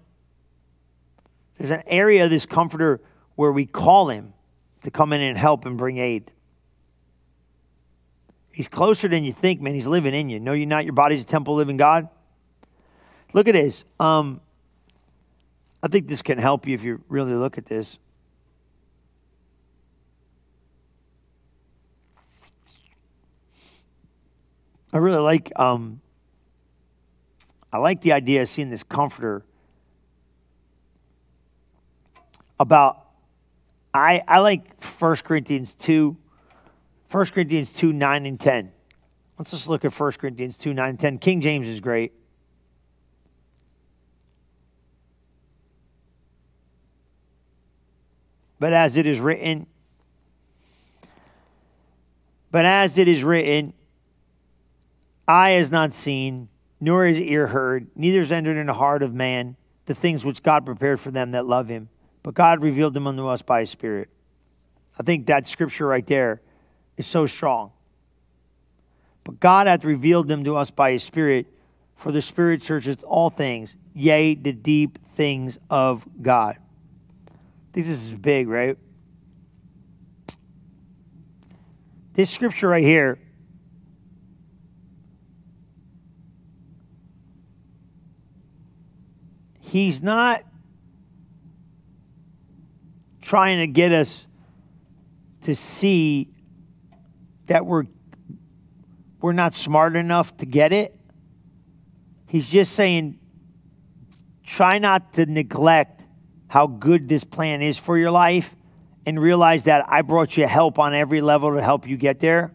[1.58, 3.00] There's an area of this comforter
[3.34, 4.34] where we call him
[4.82, 6.30] to come in and help and bring aid.
[8.52, 9.74] He's closer than you think, man.
[9.74, 10.40] He's living in you.
[10.40, 12.08] Know you not your body's a temple living God?
[13.32, 13.84] Look at this.
[14.00, 14.40] Um,
[15.82, 17.98] I think this can help you if you really look at this.
[24.92, 26.00] I really like um,
[27.70, 29.44] I like the idea of seeing this comforter
[32.58, 33.06] about
[33.92, 36.16] I I like 1 Corinthians 2
[37.10, 38.72] 1 Corinthians 2 9 and 10.
[39.38, 41.18] Let's just look at 1 Corinthians 2 9 and 10.
[41.18, 42.12] King James is great.
[48.58, 49.66] But as it is written,
[52.50, 53.72] but as it is written,
[55.26, 56.48] eye has not seen,
[56.80, 60.42] nor has ear heard, neither has entered in the heart of man the things which
[60.42, 61.88] God prepared for them that love him.
[62.22, 64.08] But God revealed them unto us by his Spirit.
[64.98, 66.40] I think that scripture right there
[66.96, 67.72] is so strong.
[69.24, 71.46] But God hath revealed them to us by his Spirit,
[71.96, 76.58] for the Spirit searches all things, yea, the deep things of God
[77.86, 78.76] this is big, right?
[82.14, 83.18] This scripture right here
[89.68, 90.42] he's not
[93.20, 94.26] trying to get us
[95.42, 96.28] to see
[97.46, 97.84] that we're
[99.20, 100.98] we're not smart enough to get it.
[102.26, 103.18] He's just saying
[104.44, 105.97] try not to neglect
[106.48, 108.56] how good this plan is for your life
[109.06, 112.52] and realize that I brought you help on every level to help you get there.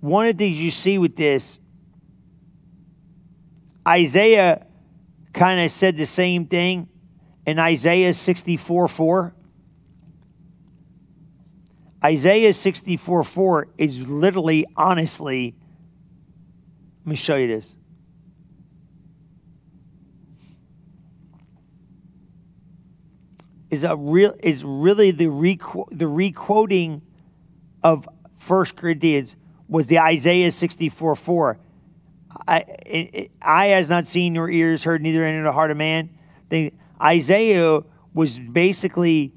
[0.00, 1.58] One of the things you see with this,
[3.86, 4.66] Isaiah
[5.32, 6.88] kind of said the same thing
[7.46, 9.34] in Isaiah 64 4.
[12.04, 15.54] Isaiah 64 4 is literally, honestly,
[17.04, 17.74] let me show you this.
[23.74, 27.02] Is a real is really the requ- the requoting
[27.82, 28.08] of
[28.38, 29.36] First Corinthians
[29.68, 31.58] was the Isaiah 64 4.
[32.46, 36.10] I, it, eye has not seen nor ears heard, neither entered the heart of man.
[36.48, 37.80] The, Isaiah
[38.12, 39.32] was basically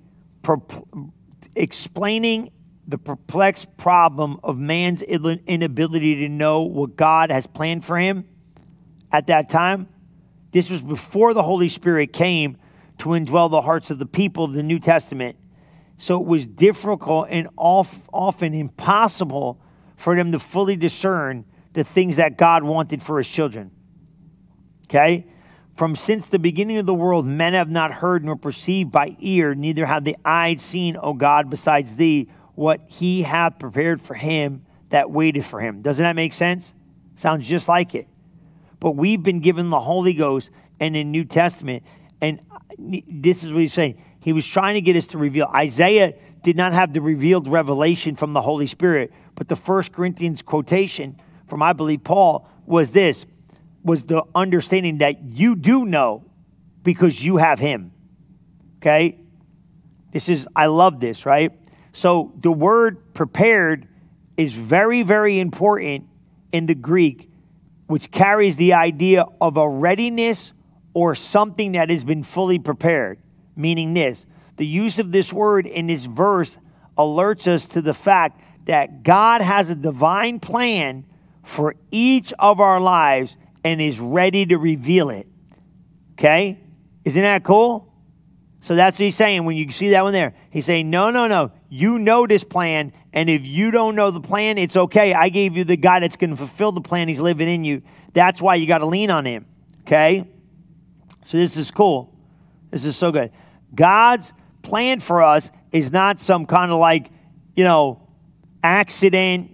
[1.55, 2.51] explaining
[2.87, 8.25] the perplexed problem of man's inability to know what God has planned for him
[9.11, 9.89] at that time.
[10.51, 12.57] This was before the Holy Spirit came
[12.99, 15.37] to indwell the hearts of the people of the New Testament.
[15.97, 19.59] So it was difficult and often impossible
[19.95, 23.71] for them to fully discern the things that God wanted for his children.
[24.85, 25.25] Okay?
[25.77, 29.53] from since the beginning of the world, men have not heard nor perceived by ear,
[29.53, 34.65] neither have the eyes seen, O God, besides thee, what he hath prepared for him
[34.89, 35.83] that waited for him.
[35.83, 36.73] Doesn't that make sense?
[37.15, 38.07] Sounds just like it.
[38.79, 41.83] But we've been given the Holy Ghost and in New Testament,
[42.21, 42.41] and
[42.77, 44.01] this is what he's saying.
[44.19, 45.49] He was trying to get us to reveal.
[45.53, 50.41] Isaiah did not have the revealed revelation from the Holy Spirit, but the First Corinthians
[50.41, 53.25] quotation from, I believe, Paul was this
[53.83, 56.25] was the understanding that you do know
[56.83, 57.93] because you have him.
[58.77, 59.19] Okay?
[60.11, 61.51] This is, I love this, right?
[61.93, 63.87] So the word prepared
[64.35, 66.07] is very, very important
[66.51, 67.31] in the Greek,
[67.87, 70.51] which carries the idea of a readiness
[70.97, 73.19] or something that has been fully prepared.
[73.55, 76.57] Meaning this the use of this word in this verse
[76.97, 81.05] alerts us to the fact that God has a divine plan
[81.43, 85.27] for each of our lives and is ready to reveal it.
[86.13, 86.59] Okay?
[87.05, 87.93] Isn't that cool?
[88.61, 90.33] So that's what he's saying when you see that one there.
[90.49, 91.51] He's saying, no, no, no.
[91.69, 95.13] You know this plan, and if you don't know the plan, it's okay.
[95.13, 97.07] I gave you the guy that's going to fulfill the plan.
[97.07, 97.83] He's living in you.
[98.13, 99.45] That's why you got to lean on him.
[99.81, 100.25] Okay?
[101.27, 102.15] So this is cool.
[102.71, 103.31] This is so good.
[103.75, 107.11] God's plan for us is not some kind of like,
[107.53, 108.07] you know,
[108.63, 109.51] accident,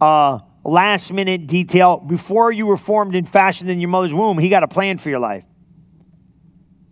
[0.00, 1.96] uh, last minute detail.
[1.96, 5.08] Before you were formed and fashioned in your mother's womb, He got a plan for
[5.08, 5.42] your life.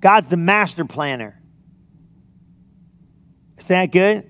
[0.01, 1.41] God's the master planner.
[3.57, 4.29] Is that good?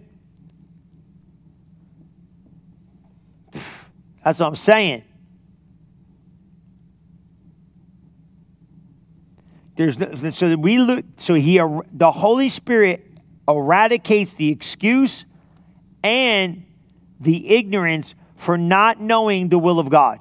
[4.22, 5.05] That's what I'm saying.
[9.79, 13.07] There's no, so we look, so he er, the Holy Spirit
[13.47, 15.25] eradicates the excuse
[16.03, 16.67] and
[17.21, 20.19] the ignorance for not knowing the will of God.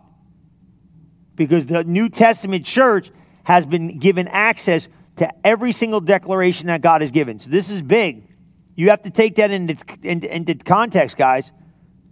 [1.33, 3.09] Because the New Testament church
[3.45, 7.39] has been given access to every single declaration that God has given.
[7.39, 8.27] So this is big.
[8.75, 11.51] You have to take that into, into, into context, guys.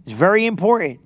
[0.04, 0.98] It's very important.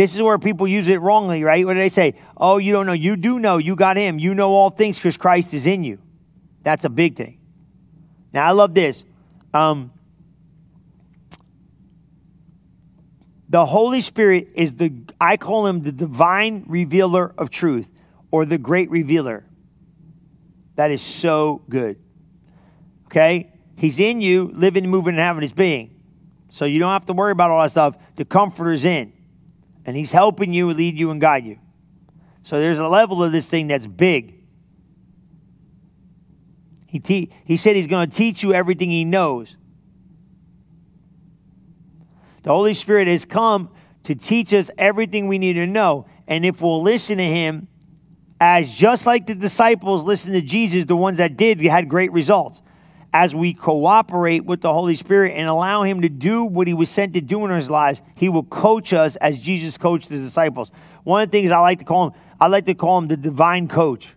[0.00, 1.66] This is where people use it wrongly, right?
[1.66, 2.14] What do they say?
[2.34, 2.94] Oh, you don't know.
[2.94, 3.58] You do know.
[3.58, 4.18] You got him.
[4.18, 5.98] You know all things because Christ is in you.
[6.62, 7.38] That's a big thing.
[8.32, 9.04] Now, I love this.
[9.52, 9.92] Um,
[13.50, 17.90] The Holy Spirit is the, I call him the divine revealer of truth
[18.30, 19.44] or the great revealer.
[20.76, 21.98] That is so good.
[23.08, 23.52] Okay?
[23.76, 25.94] He's in you, living, moving, and having his being.
[26.48, 27.96] So you don't have to worry about all that stuff.
[28.16, 29.12] The comforter's in.
[29.84, 31.58] And he's helping you, lead you, and guide you.
[32.42, 34.34] So there's a level of this thing that's big.
[36.86, 39.56] He, te- he said he's going to teach you everything he knows.
[42.42, 43.70] The Holy Spirit has come
[44.04, 46.06] to teach us everything we need to know.
[46.26, 47.68] And if we'll listen to Him,
[48.40, 52.62] as just like the disciples listened to Jesus, the ones that did had great results.
[53.12, 56.88] As we cooperate with the Holy Spirit and allow Him to do what He was
[56.88, 60.70] sent to do in our lives, He will coach us as Jesus coached His disciples.
[61.02, 63.16] One of the things I like to call Him, I like to call Him the
[63.16, 64.14] divine coach.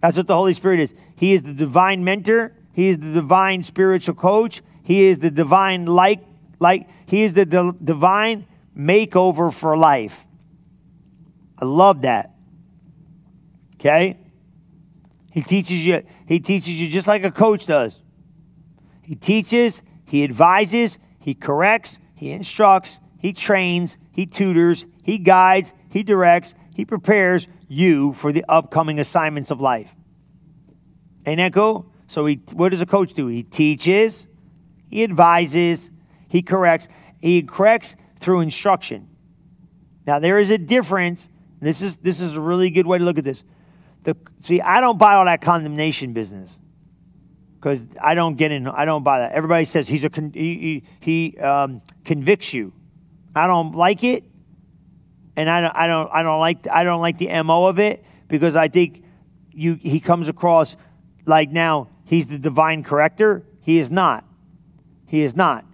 [0.00, 0.94] That's what the Holy Spirit is.
[1.16, 2.52] He is the divine mentor.
[2.72, 4.62] He is the divine spiritual coach.
[4.82, 6.24] He is the divine like
[6.58, 10.24] like he is the divine makeover for life.
[11.58, 12.34] I love that.
[13.76, 14.18] Okay?
[15.30, 18.00] He teaches you he teaches you just like a coach does.
[19.02, 26.02] He teaches, he advises, he corrects, he instructs, he trains, he tutors, he guides, he
[26.02, 29.94] directs, he prepares you for the upcoming assignments of life.
[31.26, 31.92] Ain't that cool?
[32.06, 33.26] So he, what does a coach do?
[33.26, 34.26] He teaches,
[34.88, 35.90] he advises,
[36.32, 36.88] he corrects.
[37.20, 39.06] He corrects through instruction.
[40.06, 41.28] Now there is a difference.
[41.60, 43.44] This is this is a really good way to look at this.
[44.04, 46.58] The, see, I don't buy all that condemnation business
[47.58, 48.66] because I don't get in.
[48.66, 49.32] I don't buy that.
[49.32, 52.72] Everybody says he's a he, he, he um, convicts you.
[53.34, 54.24] I don't like it,
[55.36, 58.04] and I don't I don't I don't like I don't like the mo of it
[58.28, 59.04] because I think
[59.52, 60.76] you he comes across
[61.24, 63.44] like now he's the divine corrector.
[63.60, 64.24] He is not.
[65.06, 65.64] He is not.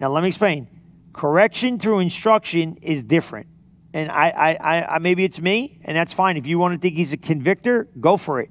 [0.00, 0.68] Now, let me explain.
[1.12, 3.46] Correction through instruction is different.
[3.98, 4.28] And I,
[4.60, 6.36] I, I, maybe it's me, and that's fine.
[6.36, 8.48] If you want to think he's a convictor, go for it.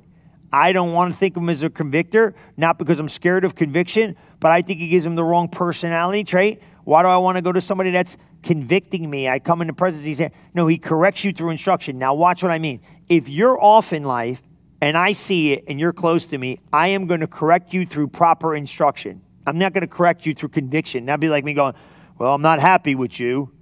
[0.51, 3.55] I don't want to think of him as a convictor, not because I'm scared of
[3.55, 6.62] conviction, but I think he gives him the wrong personality trait.
[6.83, 9.29] Why do I want to go to somebody that's convicting me?
[9.29, 11.97] I come in the presence, He saying, no, he corrects you through instruction.
[11.97, 12.81] Now, watch what I mean.
[13.07, 14.41] If you're off in life
[14.81, 17.86] and I see it and you're close to me, I am going to correct you
[17.86, 19.21] through proper instruction.
[19.45, 21.05] I'm not going to correct you through conviction.
[21.05, 21.73] That'd be like me going,
[22.17, 23.53] Well, I'm not happy with you.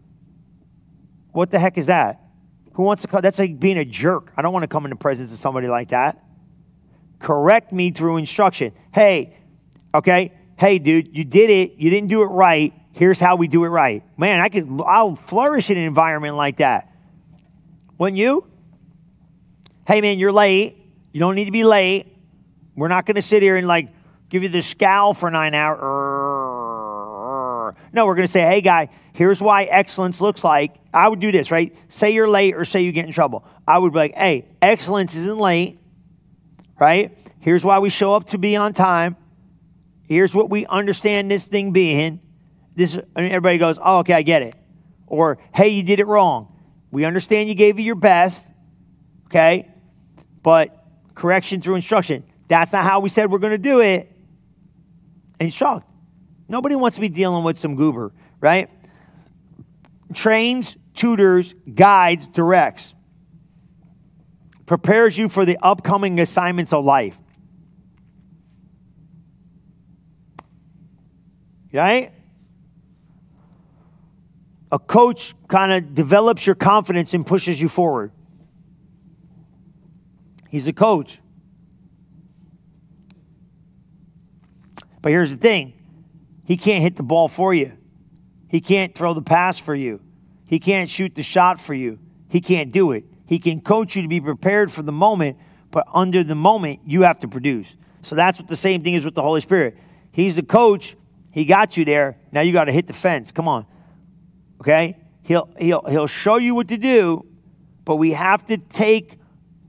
[1.36, 2.22] What the heck is that?
[2.76, 3.20] Who wants to come?
[3.20, 4.32] That's like being a jerk.
[4.38, 6.24] I don't want to come in the presence of somebody like that.
[7.20, 8.72] correct me through instruction.
[8.94, 9.36] Hey,
[9.94, 11.74] okay, hey, dude, you did it.
[11.78, 12.74] You didn't do it right.
[12.94, 14.02] Here's how we do it right.
[14.18, 16.90] Man, I could, I'll flourish in an environment like that.
[17.98, 18.48] Wouldn't you?
[19.86, 20.78] Hey, man, you're late.
[21.12, 22.16] You don't need to be late.
[22.76, 23.90] We're not going to sit here and like
[24.30, 25.82] give you the scowl for nine hours.
[27.92, 30.76] No, we're going to say, hey, guy, here's why excellence looks like.
[30.94, 31.76] I would do this, right?
[31.90, 33.46] Say you're late or say you get in trouble.
[33.68, 35.80] I would be like, hey, excellence isn't late,
[36.80, 37.18] right?
[37.40, 39.16] Here's why we show up to be on time.
[40.04, 42.20] Here's what we understand this thing being.
[42.76, 44.56] This, and everybody goes, oh, okay, I get it.
[45.08, 46.54] Or, hey, you did it wrong.
[46.92, 48.46] We understand you gave you your best,
[49.28, 49.72] okay?
[50.44, 50.78] But
[51.16, 52.24] correction through instruction.
[52.48, 54.12] That's not how we said we're going to do it.
[55.40, 55.88] And Instruct.
[56.48, 58.70] Nobody wants to be dealing with some goober, right?
[60.14, 62.94] Trains, tutors, guides, directs.
[64.66, 67.18] Prepares you for the upcoming assignments of life.
[71.72, 72.12] Right?
[74.72, 78.12] A coach kind of develops your confidence and pushes you forward.
[80.50, 81.20] He's a coach.
[85.02, 85.74] But here's the thing
[86.46, 87.74] he can't hit the ball for you,
[88.56, 90.00] he can't throw the pass for you,
[90.46, 92.00] he can't shoot the shot for you.
[92.30, 93.04] He can't do it.
[93.26, 95.38] He can coach you to be prepared for the moment,
[95.72, 97.68] but under the moment, you have to produce.
[98.02, 99.76] So that's what the same thing is with the Holy Spirit.
[100.14, 100.96] He's the coach.
[101.34, 102.18] He got you there.
[102.32, 103.34] Now you got to hit the fence.
[103.34, 103.66] Come on.
[104.62, 105.02] Okay?
[105.24, 107.26] He'll, he'll, he'll show you what to do,
[107.84, 109.20] but we have to take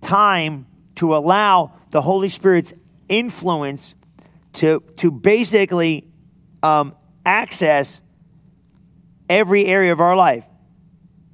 [0.00, 2.72] time to allow the Holy Spirit's
[3.08, 3.94] influence
[4.52, 6.06] to, to basically
[6.62, 6.94] um,
[7.24, 8.00] access
[9.28, 10.44] every area of our life.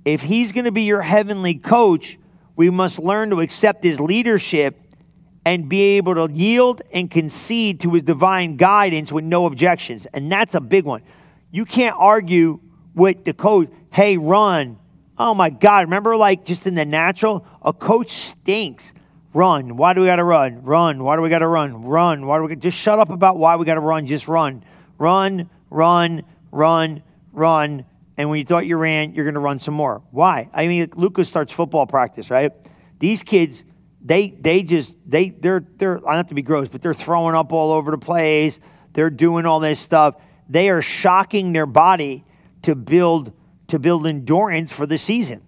[0.05, 2.19] If he's going to be your heavenly coach,
[2.57, 4.79] we must learn to accept his leadership
[5.45, 10.07] and be able to yield and concede to his divine guidance with no objections.
[10.07, 11.03] And that's a big one.
[11.51, 12.61] You can't argue
[12.95, 14.79] with the coach, hey, run.
[15.19, 18.93] Oh my God, remember, like just in the natural, a coach stinks.
[19.35, 19.77] Run.
[19.79, 20.63] Why do we got to run?
[20.63, 21.03] Run.
[21.03, 21.85] Why do we got to run?
[21.85, 22.27] Run.
[22.27, 24.07] Why do we just shut up about why we got to run?
[24.07, 24.63] Just run.
[24.99, 27.85] Run, run, run, run.
[28.17, 30.03] And when you thought you ran, you're going to run some more.
[30.11, 30.51] Why?
[30.53, 32.53] I mean, Lucas starts football practice, right?
[32.99, 33.65] These kids,
[34.01, 37.73] they they just they they're they're not to be gross, but they're throwing up all
[37.73, 38.61] over the place.
[38.93, 40.17] They're doing all this stuff.
[40.49, 42.25] They are shocking their body
[42.63, 43.33] to build
[43.69, 45.43] to build endurance for the season.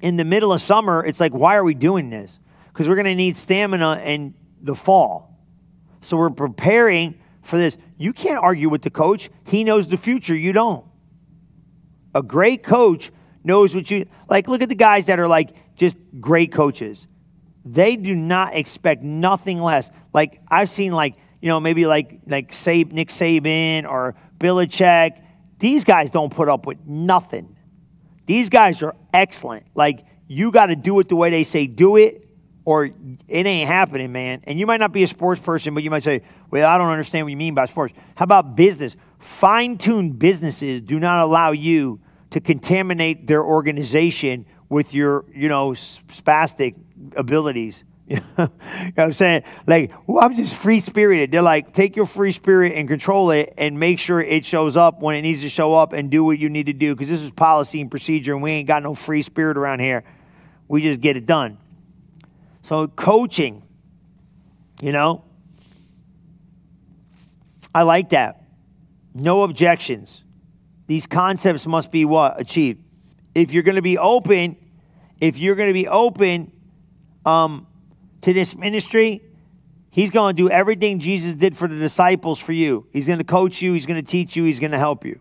[0.00, 2.38] In the middle of summer, it's like, why are we doing this?
[2.78, 5.36] because we're going to need stamina in the fall.
[6.00, 7.76] So we're preparing for this.
[7.98, 9.28] You can't argue with the coach.
[9.46, 10.36] He knows the future.
[10.36, 10.86] You don't.
[12.14, 13.10] A great coach
[13.44, 14.48] knows what you like.
[14.48, 17.06] Look at the guys that are like just great coaches.
[17.64, 19.90] They do not expect nothing less.
[20.14, 25.20] Like I've seen, like you know, maybe like like say Nick Saban or Belichick.
[25.58, 27.56] These guys don't put up with nothing.
[28.26, 29.66] These guys are excellent.
[29.74, 32.27] Like you got to do it the way they say do it,
[32.68, 34.42] or it ain't happening, man.
[34.44, 36.90] And you might not be a sports person, but you might say, well, I don't
[36.90, 37.94] understand what you mean by sports.
[38.14, 38.94] How about business?
[39.18, 45.70] Fine tuned businesses do not allow you to contaminate their organization with your, you know,
[45.70, 46.74] spastic
[47.16, 47.84] abilities.
[48.06, 49.44] you know what I'm saying?
[49.66, 51.30] Like, well, I'm just free spirited.
[51.30, 55.00] They're like, take your free spirit and control it and make sure it shows up
[55.00, 57.22] when it needs to show up and do what you need to do because this
[57.22, 60.04] is policy and procedure and we ain't got no free spirit around here.
[60.68, 61.56] We just get it done.
[62.68, 63.62] So, coaching,
[64.82, 65.24] you know,
[67.74, 68.44] I like that.
[69.14, 70.22] No objections.
[70.86, 72.38] These concepts must be what?
[72.38, 72.84] Achieved.
[73.34, 74.58] If you're going to be open,
[75.18, 76.52] if you're going to be open
[77.24, 77.66] um,
[78.20, 79.22] to this ministry,
[79.90, 82.86] he's going to do everything Jesus did for the disciples for you.
[82.92, 85.20] He's going to coach you, he's going to teach you, he's going to help you.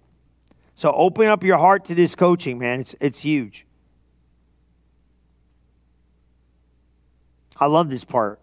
[0.76, 2.82] So open up your heart to this coaching, man.
[2.82, 3.67] It's, it's huge.
[7.60, 8.40] I love this part.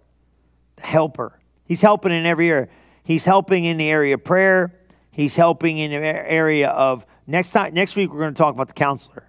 [0.76, 1.40] The helper.
[1.64, 2.68] He's helping in every area.
[3.04, 4.74] He's helping in the area of prayer.
[5.10, 5.96] He's helping in the
[6.30, 9.28] area of next time next week we're going to talk about the counselor.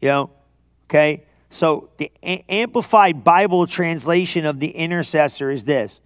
[0.00, 0.30] You know?
[0.88, 1.26] Okay?
[1.50, 6.00] So the a- amplified Bible translation of the intercessor is this.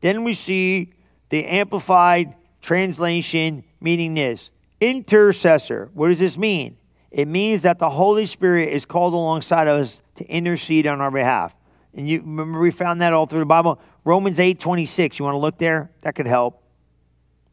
[0.00, 0.92] Then we see
[1.28, 4.50] the amplified translation meaning this.
[4.80, 5.90] Intercessor.
[5.94, 6.76] What does this mean?
[7.10, 11.54] It means that the Holy Spirit is called alongside us to intercede on our behalf.
[11.96, 13.80] And you remember we found that all through the Bible.
[14.04, 15.18] Romans 8 26.
[15.18, 15.90] You want to look there?
[16.02, 16.62] That could help.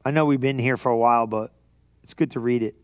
[0.06, 1.52] I know we've been here for a while, but
[2.04, 2.76] it's good to read it.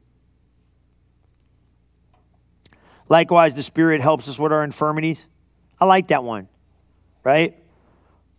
[3.09, 5.25] Likewise, the Spirit helps us with our infirmities.
[5.79, 6.47] I like that one,
[7.23, 7.55] right?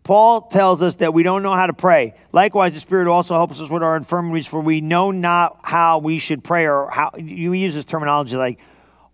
[0.02, 2.14] Paul tells us that we don't know how to pray.
[2.32, 6.18] Likewise, the Spirit also helps us with our infirmities, for we know not how we
[6.18, 8.58] should pray, or how you use this terminology like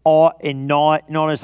[0.05, 1.43] ought and not and all this.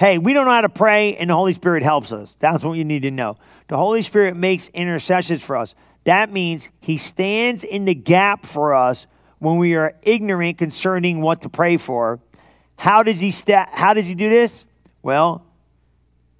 [0.00, 2.34] Hey, we don't know how to pray, and the Holy Spirit helps us.
[2.40, 3.36] That's what you need to know.
[3.68, 5.74] The Holy Spirit makes intercessions for us.
[6.04, 9.06] That means He stands in the gap for us
[9.40, 12.18] when we are ignorant concerning what to pray for.
[12.76, 14.64] How does He sta- How does He do this?
[15.02, 15.44] Well,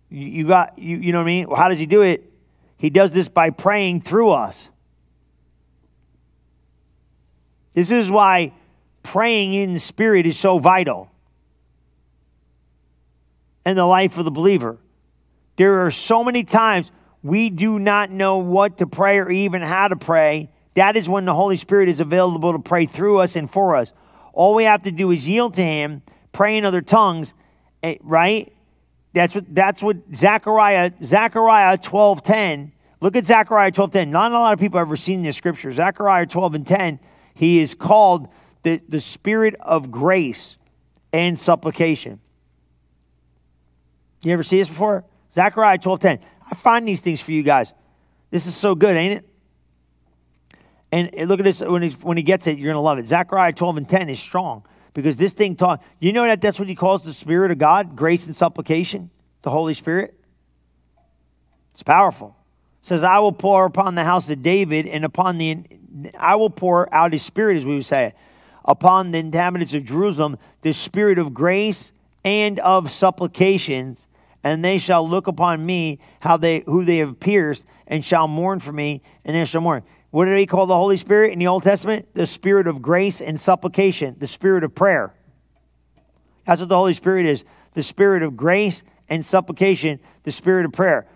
[0.08, 0.96] you, you got you.
[0.96, 1.46] You know what I mean?
[1.46, 2.32] Well, how does He do it?
[2.78, 4.68] He does this by praying through us.
[7.74, 8.54] This is why
[9.02, 11.10] praying in the Spirit is so vital
[13.64, 14.78] in the life of the believer.
[15.56, 16.90] There are so many times
[17.22, 20.50] we do not know what to pray or even how to pray.
[20.74, 23.92] That is when the Holy Spirit is available to pray through us and for us.
[24.32, 26.02] All we have to do is yield to Him,
[26.32, 27.34] pray in other tongues,
[27.82, 28.52] eh, right?
[29.12, 32.72] That's what that's what Zechariah Zechariah 12:10.
[33.00, 34.10] Look at Zechariah 12:10.
[34.10, 35.72] Not a lot of people have ever seen this scripture.
[35.72, 37.00] Zechariah 12 and 10,
[37.34, 38.28] he is called
[38.62, 40.56] the, the spirit of grace
[41.12, 42.20] and supplication.
[44.22, 45.04] You ever see this before?
[45.34, 46.18] Zechariah 12:10.
[46.50, 47.72] I find these things for you guys.
[48.30, 49.28] This is so good, ain't it?
[50.92, 53.06] And look at this when he, when he gets it, you're going to love it.
[53.06, 56.68] Zechariah 12 and 10 is strong because this thing taught, you know that that's what
[56.68, 59.10] he calls the Spirit of God, grace and supplication,
[59.42, 60.14] the Holy Spirit?
[61.72, 62.36] It's powerful.
[62.82, 65.62] It says, I will pour upon the house of David and upon the,
[66.18, 68.12] I will pour out his spirit, as we would say,
[68.64, 71.92] upon the inhabitants of Jerusalem, the spirit of grace
[72.24, 74.06] and of supplications,
[74.42, 78.60] and they shall look upon me, how they, who they have pierced, and shall mourn
[78.60, 79.82] for me, and they shall mourn.
[80.10, 82.08] What did he call the Holy Spirit in the Old Testament?
[82.14, 85.14] The spirit of grace and supplication, the spirit of prayer.
[86.46, 90.72] That's what the Holy Spirit is the spirit of grace and supplication, the spirit of
[90.72, 91.06] prayer.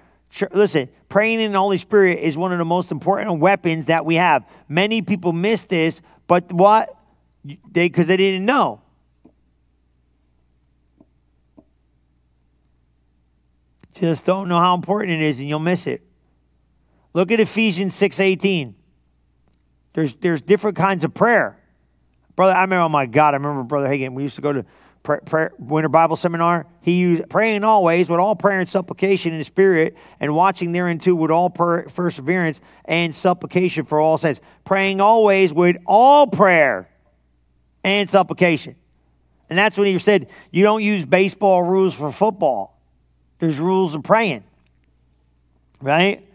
[0.52, 4.16] Listen, praying in the Holy Spirit is one of the most important weapons that we
[4.16, 4.44] have.
[4.68, 6.96] Many people miss this, but what?
[7.44, 8.80] They because they didn't know.
[13.94, 16.02] Just don't know how important it is, and you'll miss it.
[17.12, 18.74] Look at Ephesians 6:18.
[19.94, 21.56] There's there's different kinds of prayer.
[22.34, 24.14] Brother, I remember, oh my God, I remember Brother Hagin.
[24.14, 24.64] We used to go to
[25.04, 26.66] prayer, prayer, winter Bible seminar.
[26.80, 31.14] He used praying always with all prayer and supplication in the spirit, and watching thereunto
[31.14, 34.40] with all per, perseverance and supplication for all saints.
[34.64, 36.88] Praying always with all prayer
[37.84, 38.74] and supplication.
[39.48, 42.73] And that's when he said, you don't use baseball rules for football.
[43.44, 44.42] There's rules of praying.
[45.82, 46.26] Right?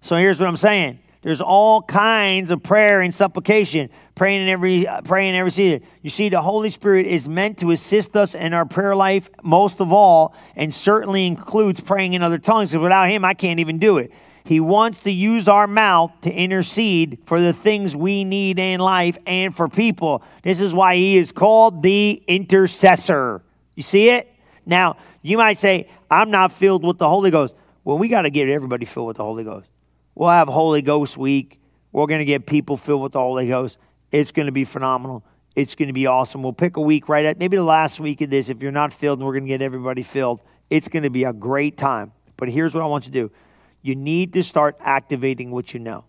[0.00, 0.98] So here's what I'm saying.
[1.22, 5.86] There's all kinds of prayer and supplication, praying in every uh, praying in every season.
[6.02, 9.80] You see, the Holy Spirit is meant to assist us in our prayer life most
[9.80, 12.70] of all, and certainly includes praying in other tongues.
[12.70, 14.10] Because without Him, I can't even do it.
[14.42, 19.18] He wants to use our mouth to intercede for the things we need in life
[19.24, 20.24] and for people.
[20.42, 23.42] This is why He is called the intercessor.
[23.76, 24.32] You see it?
[24.66, 27.54] Now, you might say, I'm not filled with the Holy Ghost.
[27.84, 29.68] Well, we got to get everybody filled with the Holy Ghost.
[30.14, 31.60] We'll have Holy Ghost week.
[31.92, 33.78] We're going to get people filled with the Holy Ghost.
[34.10, 35.24] It's going to be phenomenal.
[35.54, 36.42] It's going to be awesome.
[36.42, 38.48] We'll pick a week right at maybe the last week of this.
[38.48, 41.24] If you're not filled, and we're going to get everybody filled, it's going to be
[41.24, 42.12] a great time.
[42.36, 43.34] But here's what I want you to do
[43.82, 46.04] you need to start activating what you know.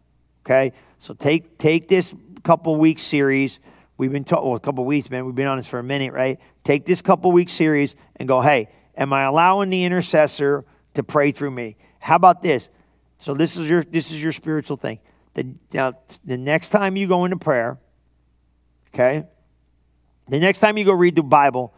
[0.46, 0.74] Okay?
[1.00, 3.60] So take, take this couple week series.
[3.98, 5.26] We've been talking, well, a couple weeks, man.
[5.26, 6.40] We've been on this for a minute, right?
[6.64, 11.32] Take this couple week series and go, hey, am I allowing the intercessor to pray
[11.32, 11.78] through me?
[12.00, 12.68] How about this?
[13.20, 15.00] So this is your this is your spiritual thing.
[15.34, 15.94] The, now,
[16.26, 17.78] the next time you go into prayer,
[18.94, 19.26] okay,
[20.28, 21.74] the next time you go read the Bible,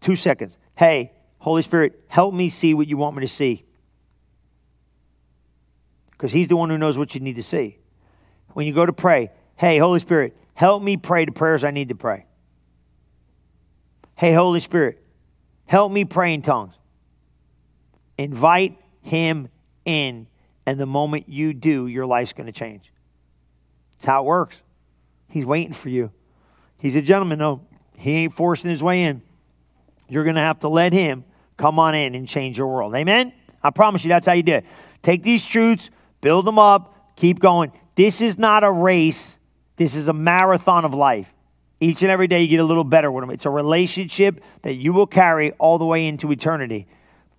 [0.00, 0.56] two seconds.
[0.76, 3.64] Hey, Holy Spirit, help me see what you want me to see.
[6.12, 7.78] Because He's the one who knows what you need to see.
[8.52, 11.88] When you go to pray, hey, Holy Spirit, help me pray the prayers I need
[11.88, 12.26] to pray.
[14.16, 15.02] Hey, Holy Spirit,
[15.70, 16.74] help me pray in tongues.
[18.18, 19.48] Invite Him
[19.84, 20.26] in
[20.66, 22.92] and the moment you do, your life's going to change.
[23.96, 24.56] It's how it works.
[25.28, 26.10] He's waiting for you.
[26.78, 27.62] He's a gentleman, though.
[27.96, 29.22] He ain't forcing his way in.
[30.08, 31.24] You're going to have to let him
[31.56, 32.94] come on in and change your world.
[32.94, 33.32] Amen?
[33.62, 34.64] I promise you that's how you do it.
[35.02, 35.90] Take these truths,
[36.20, 37.72] build them up, keep going.
[37.94, 39.38] This is not a race,
[39.76, 41.32] this is a marathon of life.
[41.80, 43.30] Each and every day you get a little better with them.
[43.30, 46.86] It's a relationship that you will carry all the way into eternity.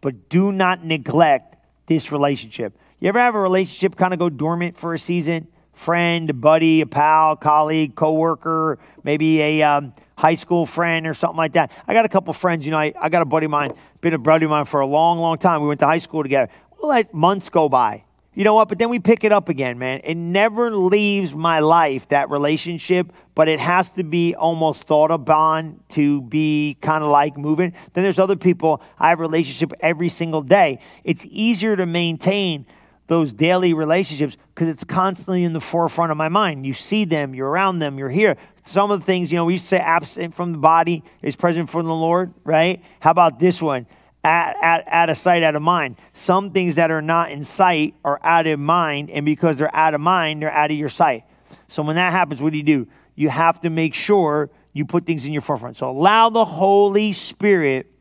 [0.01, 2.75] But do not neglect this relationship.
[2.99, 5.47] You ever have a relationship kind of go dormant for a season?
[5.73, 11.53] Friend, buddy, a pal, colleague, coworker, maybe a um, high school friend or something like
[11.53, 11.71] that.
[11.87, 13.71] I got a couple friends, you know, I, I got a buddy of mine,
[14.01, 15.61] been a buddy of mine for a long, long time.
[15.61, 16.51] We went to high school together.
[16.77, 18.05] We'll let months go by.
[18.33, 18.69] You know what?
[18.69, 19.99] But then we pick it up again, man.
[20.03, 25.81] It never leaves my life, that relationship, but it has to be almost thought upon
[25.89, 27.73] to be kind of like moving.
[27.93, 30.79] Then there's other people I have relationship every single day.
[31.03, 32.65] It's easier to maintain
[33.07, 36.65] those daily relationships because it's constantly in the forefront of my mind.
[36.65, 38.37] You see them, you're around them, you're here.
[38.63, 41.35] Some of the things, you know, we used to say absent from the body is
[41.35, 42.81] present from the Lord, right?
[43.01, 43.87] How about this one?
[44.23, 45.95] At, at, at a sight, out of mind.
[46.13, 49.95] Some things that are not in sight are out of mind, and because they're out
[49.95, 51.23] of mind, they're out of your sight.
[51.67, 52.87] So when that happens, what do you do?
[53.15, 55.77] You have to make sure you put things in your forefront.
[55.77, 57.91] So allow the Holy Spirit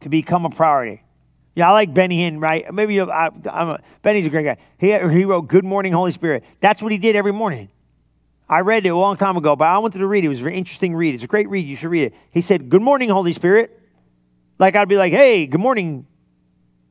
[0.00, 1.02] to become a priority.
[1.54, 2.72] Yeah, I like Benny Hinn, right?
[2.72, 4.58] Maybe know, I, a, Benny's a great guy.
[4.78, 6.44] He, he wrote Good Morning, Holy Spirit.
[6.60, 7.70] That's what he did every morning.
[8.48, 10.26] I read it a long time ago, but I wanted to read it.
[10.26, 11.14] It was a very interesting read.
[11.14, 11.66] It's a great read.
[11.66, 12.14] You should read it.
[12.30, 13.80] He said, Good morning, Holy Spirit.
[14.58, 16.06] Like I'd be like, hey, good morning,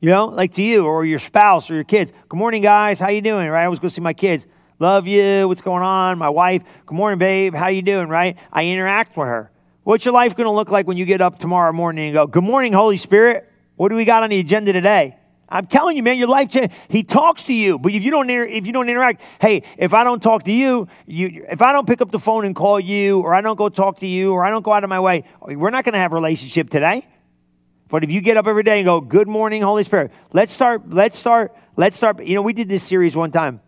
[0.00, 2.12] you know, like to you or your spouse or your kids.
[2.28, 3.00] Good morning, guys.
[3.00, 3.48] How you doing?
[3.48, 3.62] Right?
[3.62, 4.46] I always go see my kids.
[4.78, 5.48] Love you.
[5.48, 6.16] What's going on?
[6.16, 6.62] My wife.
[6.84, 7.54] Good morning, babe.
[7.54, 8.08] How you doing?
[8.08, 8.36] Right?
[8.52, 9.50] I interact with her.
[9.82, 12.26] What's your life going to look like when you get up tomorrow morning and go,
[12.28, 13.50] Good morning, Holy Spirit?
[13.74, 15.18] What do we got on the agenda today?
[15.48, 16.72] I'm telling you, man, your life change.
[16.88, 19.94] He talks to you, but if you don't inter- if you don't interact, hey, if
[19.94, 22.78] I don't talk to you, you, if I don't pick up the phone and call
[22.78, 25.00] you, or I don't go talk to you, or I don't go out of my
[25.00, 27.06] way, we're not going to have relationship today.
[27.88, 30.90] But if you get up every day and go, "Good morning, Holy Spirit," let's start.
[30.90, 31.54] Let's start.
[31.76, 32.24] Let's start.
[32.24, 33.60] You know, we did this series one time.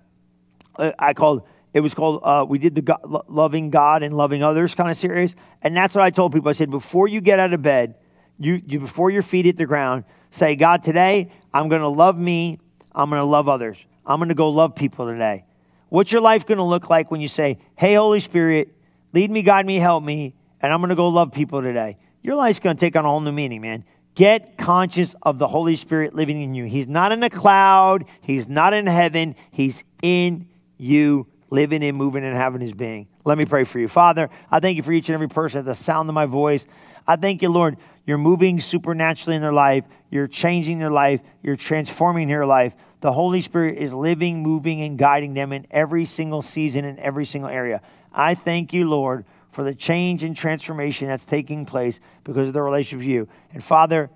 [0.76, 1.42] Uh, I called.
[1.74, 2.20] It was called.
[2.24, 5.94] Uh, we did the God, loving God and loving others kind of series, and that's
[5.94, 6.48] what I told people.
[6.48, 7.94] I said, before you get out of bed,
[8.38, 12.16] you, you before your feet hit the ground, say, God, today I'm going to love
[12.18, 12.58] me.
[12.92, 13.78] I'm going to love others.
[14.06, 15.44] I'm going to go love people today.
[15.88, 18.74] What's your life going to look like when you say, Hey, Holy Spirit,
[19.12, 21.98] lead me, guide me, help me, and I'm going to go love people today?
[22.22, 23.84] Your life's going to take on a whole new meaning, man.
[24.18, 26.64] Get conscious of the Holy Spirit living in you.
[26.64, 32.24] He's not in a cloud, He's not in heaven, He's in you, living and moving
[32.24, 33.06] and having His being.
[33.24, 33.86] Let me pray for you.
[33.86, 36.66] Father, I thank you for each and every person at the sound of my voice.
[37.06, 41.54] I thank you, Lord, you're moving supernaturally in their life, you're changing their life, you're
[41.54, 42.74] transforming their life.
[42.98, 47.24] The Holy Spirit is living, moving, and guiding them in every single season, in every
[47.24, 47.82] single area.
[48.12, 49.24] I thank you, Lord
[49.58, 53.28] for the change and transformation that's taking place because of the relationship with you.
[53.52, 54.08] And Father,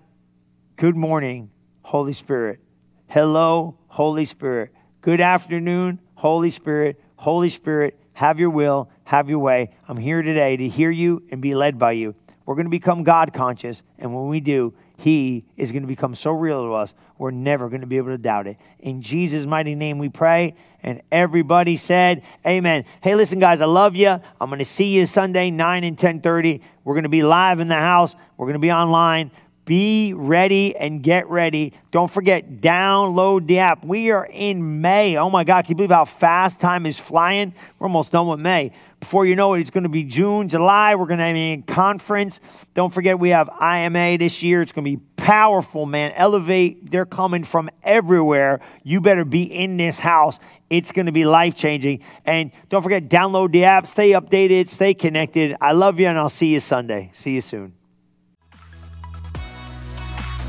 [0.76, 1.50] good morning,
[1.82, 2.60] Holy Spirit.
[3.08, 4.70] Hello, Holy Spirit.
[5.00, 7.02] Good afternoon, Holy Spirit.
[7.16, 9.70] Holy Spirit, have your will, have your way.
[9.88, 12.14] I'm here today to hear you and be led by you.
[12.46, 16.14] We're going to become God conscious, and when we do, He is going to become
[16.14, 18.56] so real to us, we're never going to be able to doubt it.
[18.78, 20.54] In Jesus' mighty name we pray.
[20.80, 22.84] And everybody said, Amen.
[23.00, 24.10] Hey, listen, guys, I love you.
[24.10, 26.60] I'm going to see you Sunday, 9 and 10:30.
[26.84, 28.14] We're going to be live in the house.
[28.36, 29.32] We're going to be online.
[29.64, 31.72] Be ready and get ready.
[31.92, 33.84] Don't forget, download the app.
[33.84, 35.16] We are in May.
[35.16, 37.54] Oh my God, can you believe how fast time is flying?
[37.78, 38.72] We're almost done with May.
[38.98, 40.94] Before you know it, it's going to be June, July.
[40.94, 42.40] We're going to have a conference.
[42.74, 44.62] Don't forget, we have IMA this year.
[44.62, 46.12] It's going to be powerful, man.
[46.16, 48.60] Elevate, they're coming from everywhere.
[48.82, 50.38] You better be in this house
[50.72, 52.00] it's going to be life changing.
[52.24, 55.54] And don't forget, download the app, stay updated, stay connected.
[55.60, 57.10] I love you, and I'll see you Sunday.
[57.12, 57.74] See you soon.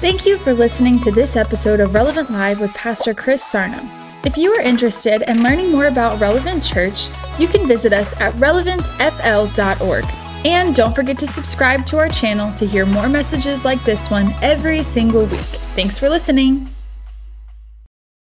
[0.03, 3.79] Thank you for listening to this episode of Relevant Live with Pastor Chris Sarno.
[4.25, 7.07] If you are interested in learning more about Relevant Church,
[7.39, 10.05] you can visit us at relevantfl.org.
[10.45, 14.35] And don't forget to subscribe to our channel to hear more messages like this one
[14.41, 15.39] every single week.
[15.39, 16.72] Thanks for listening.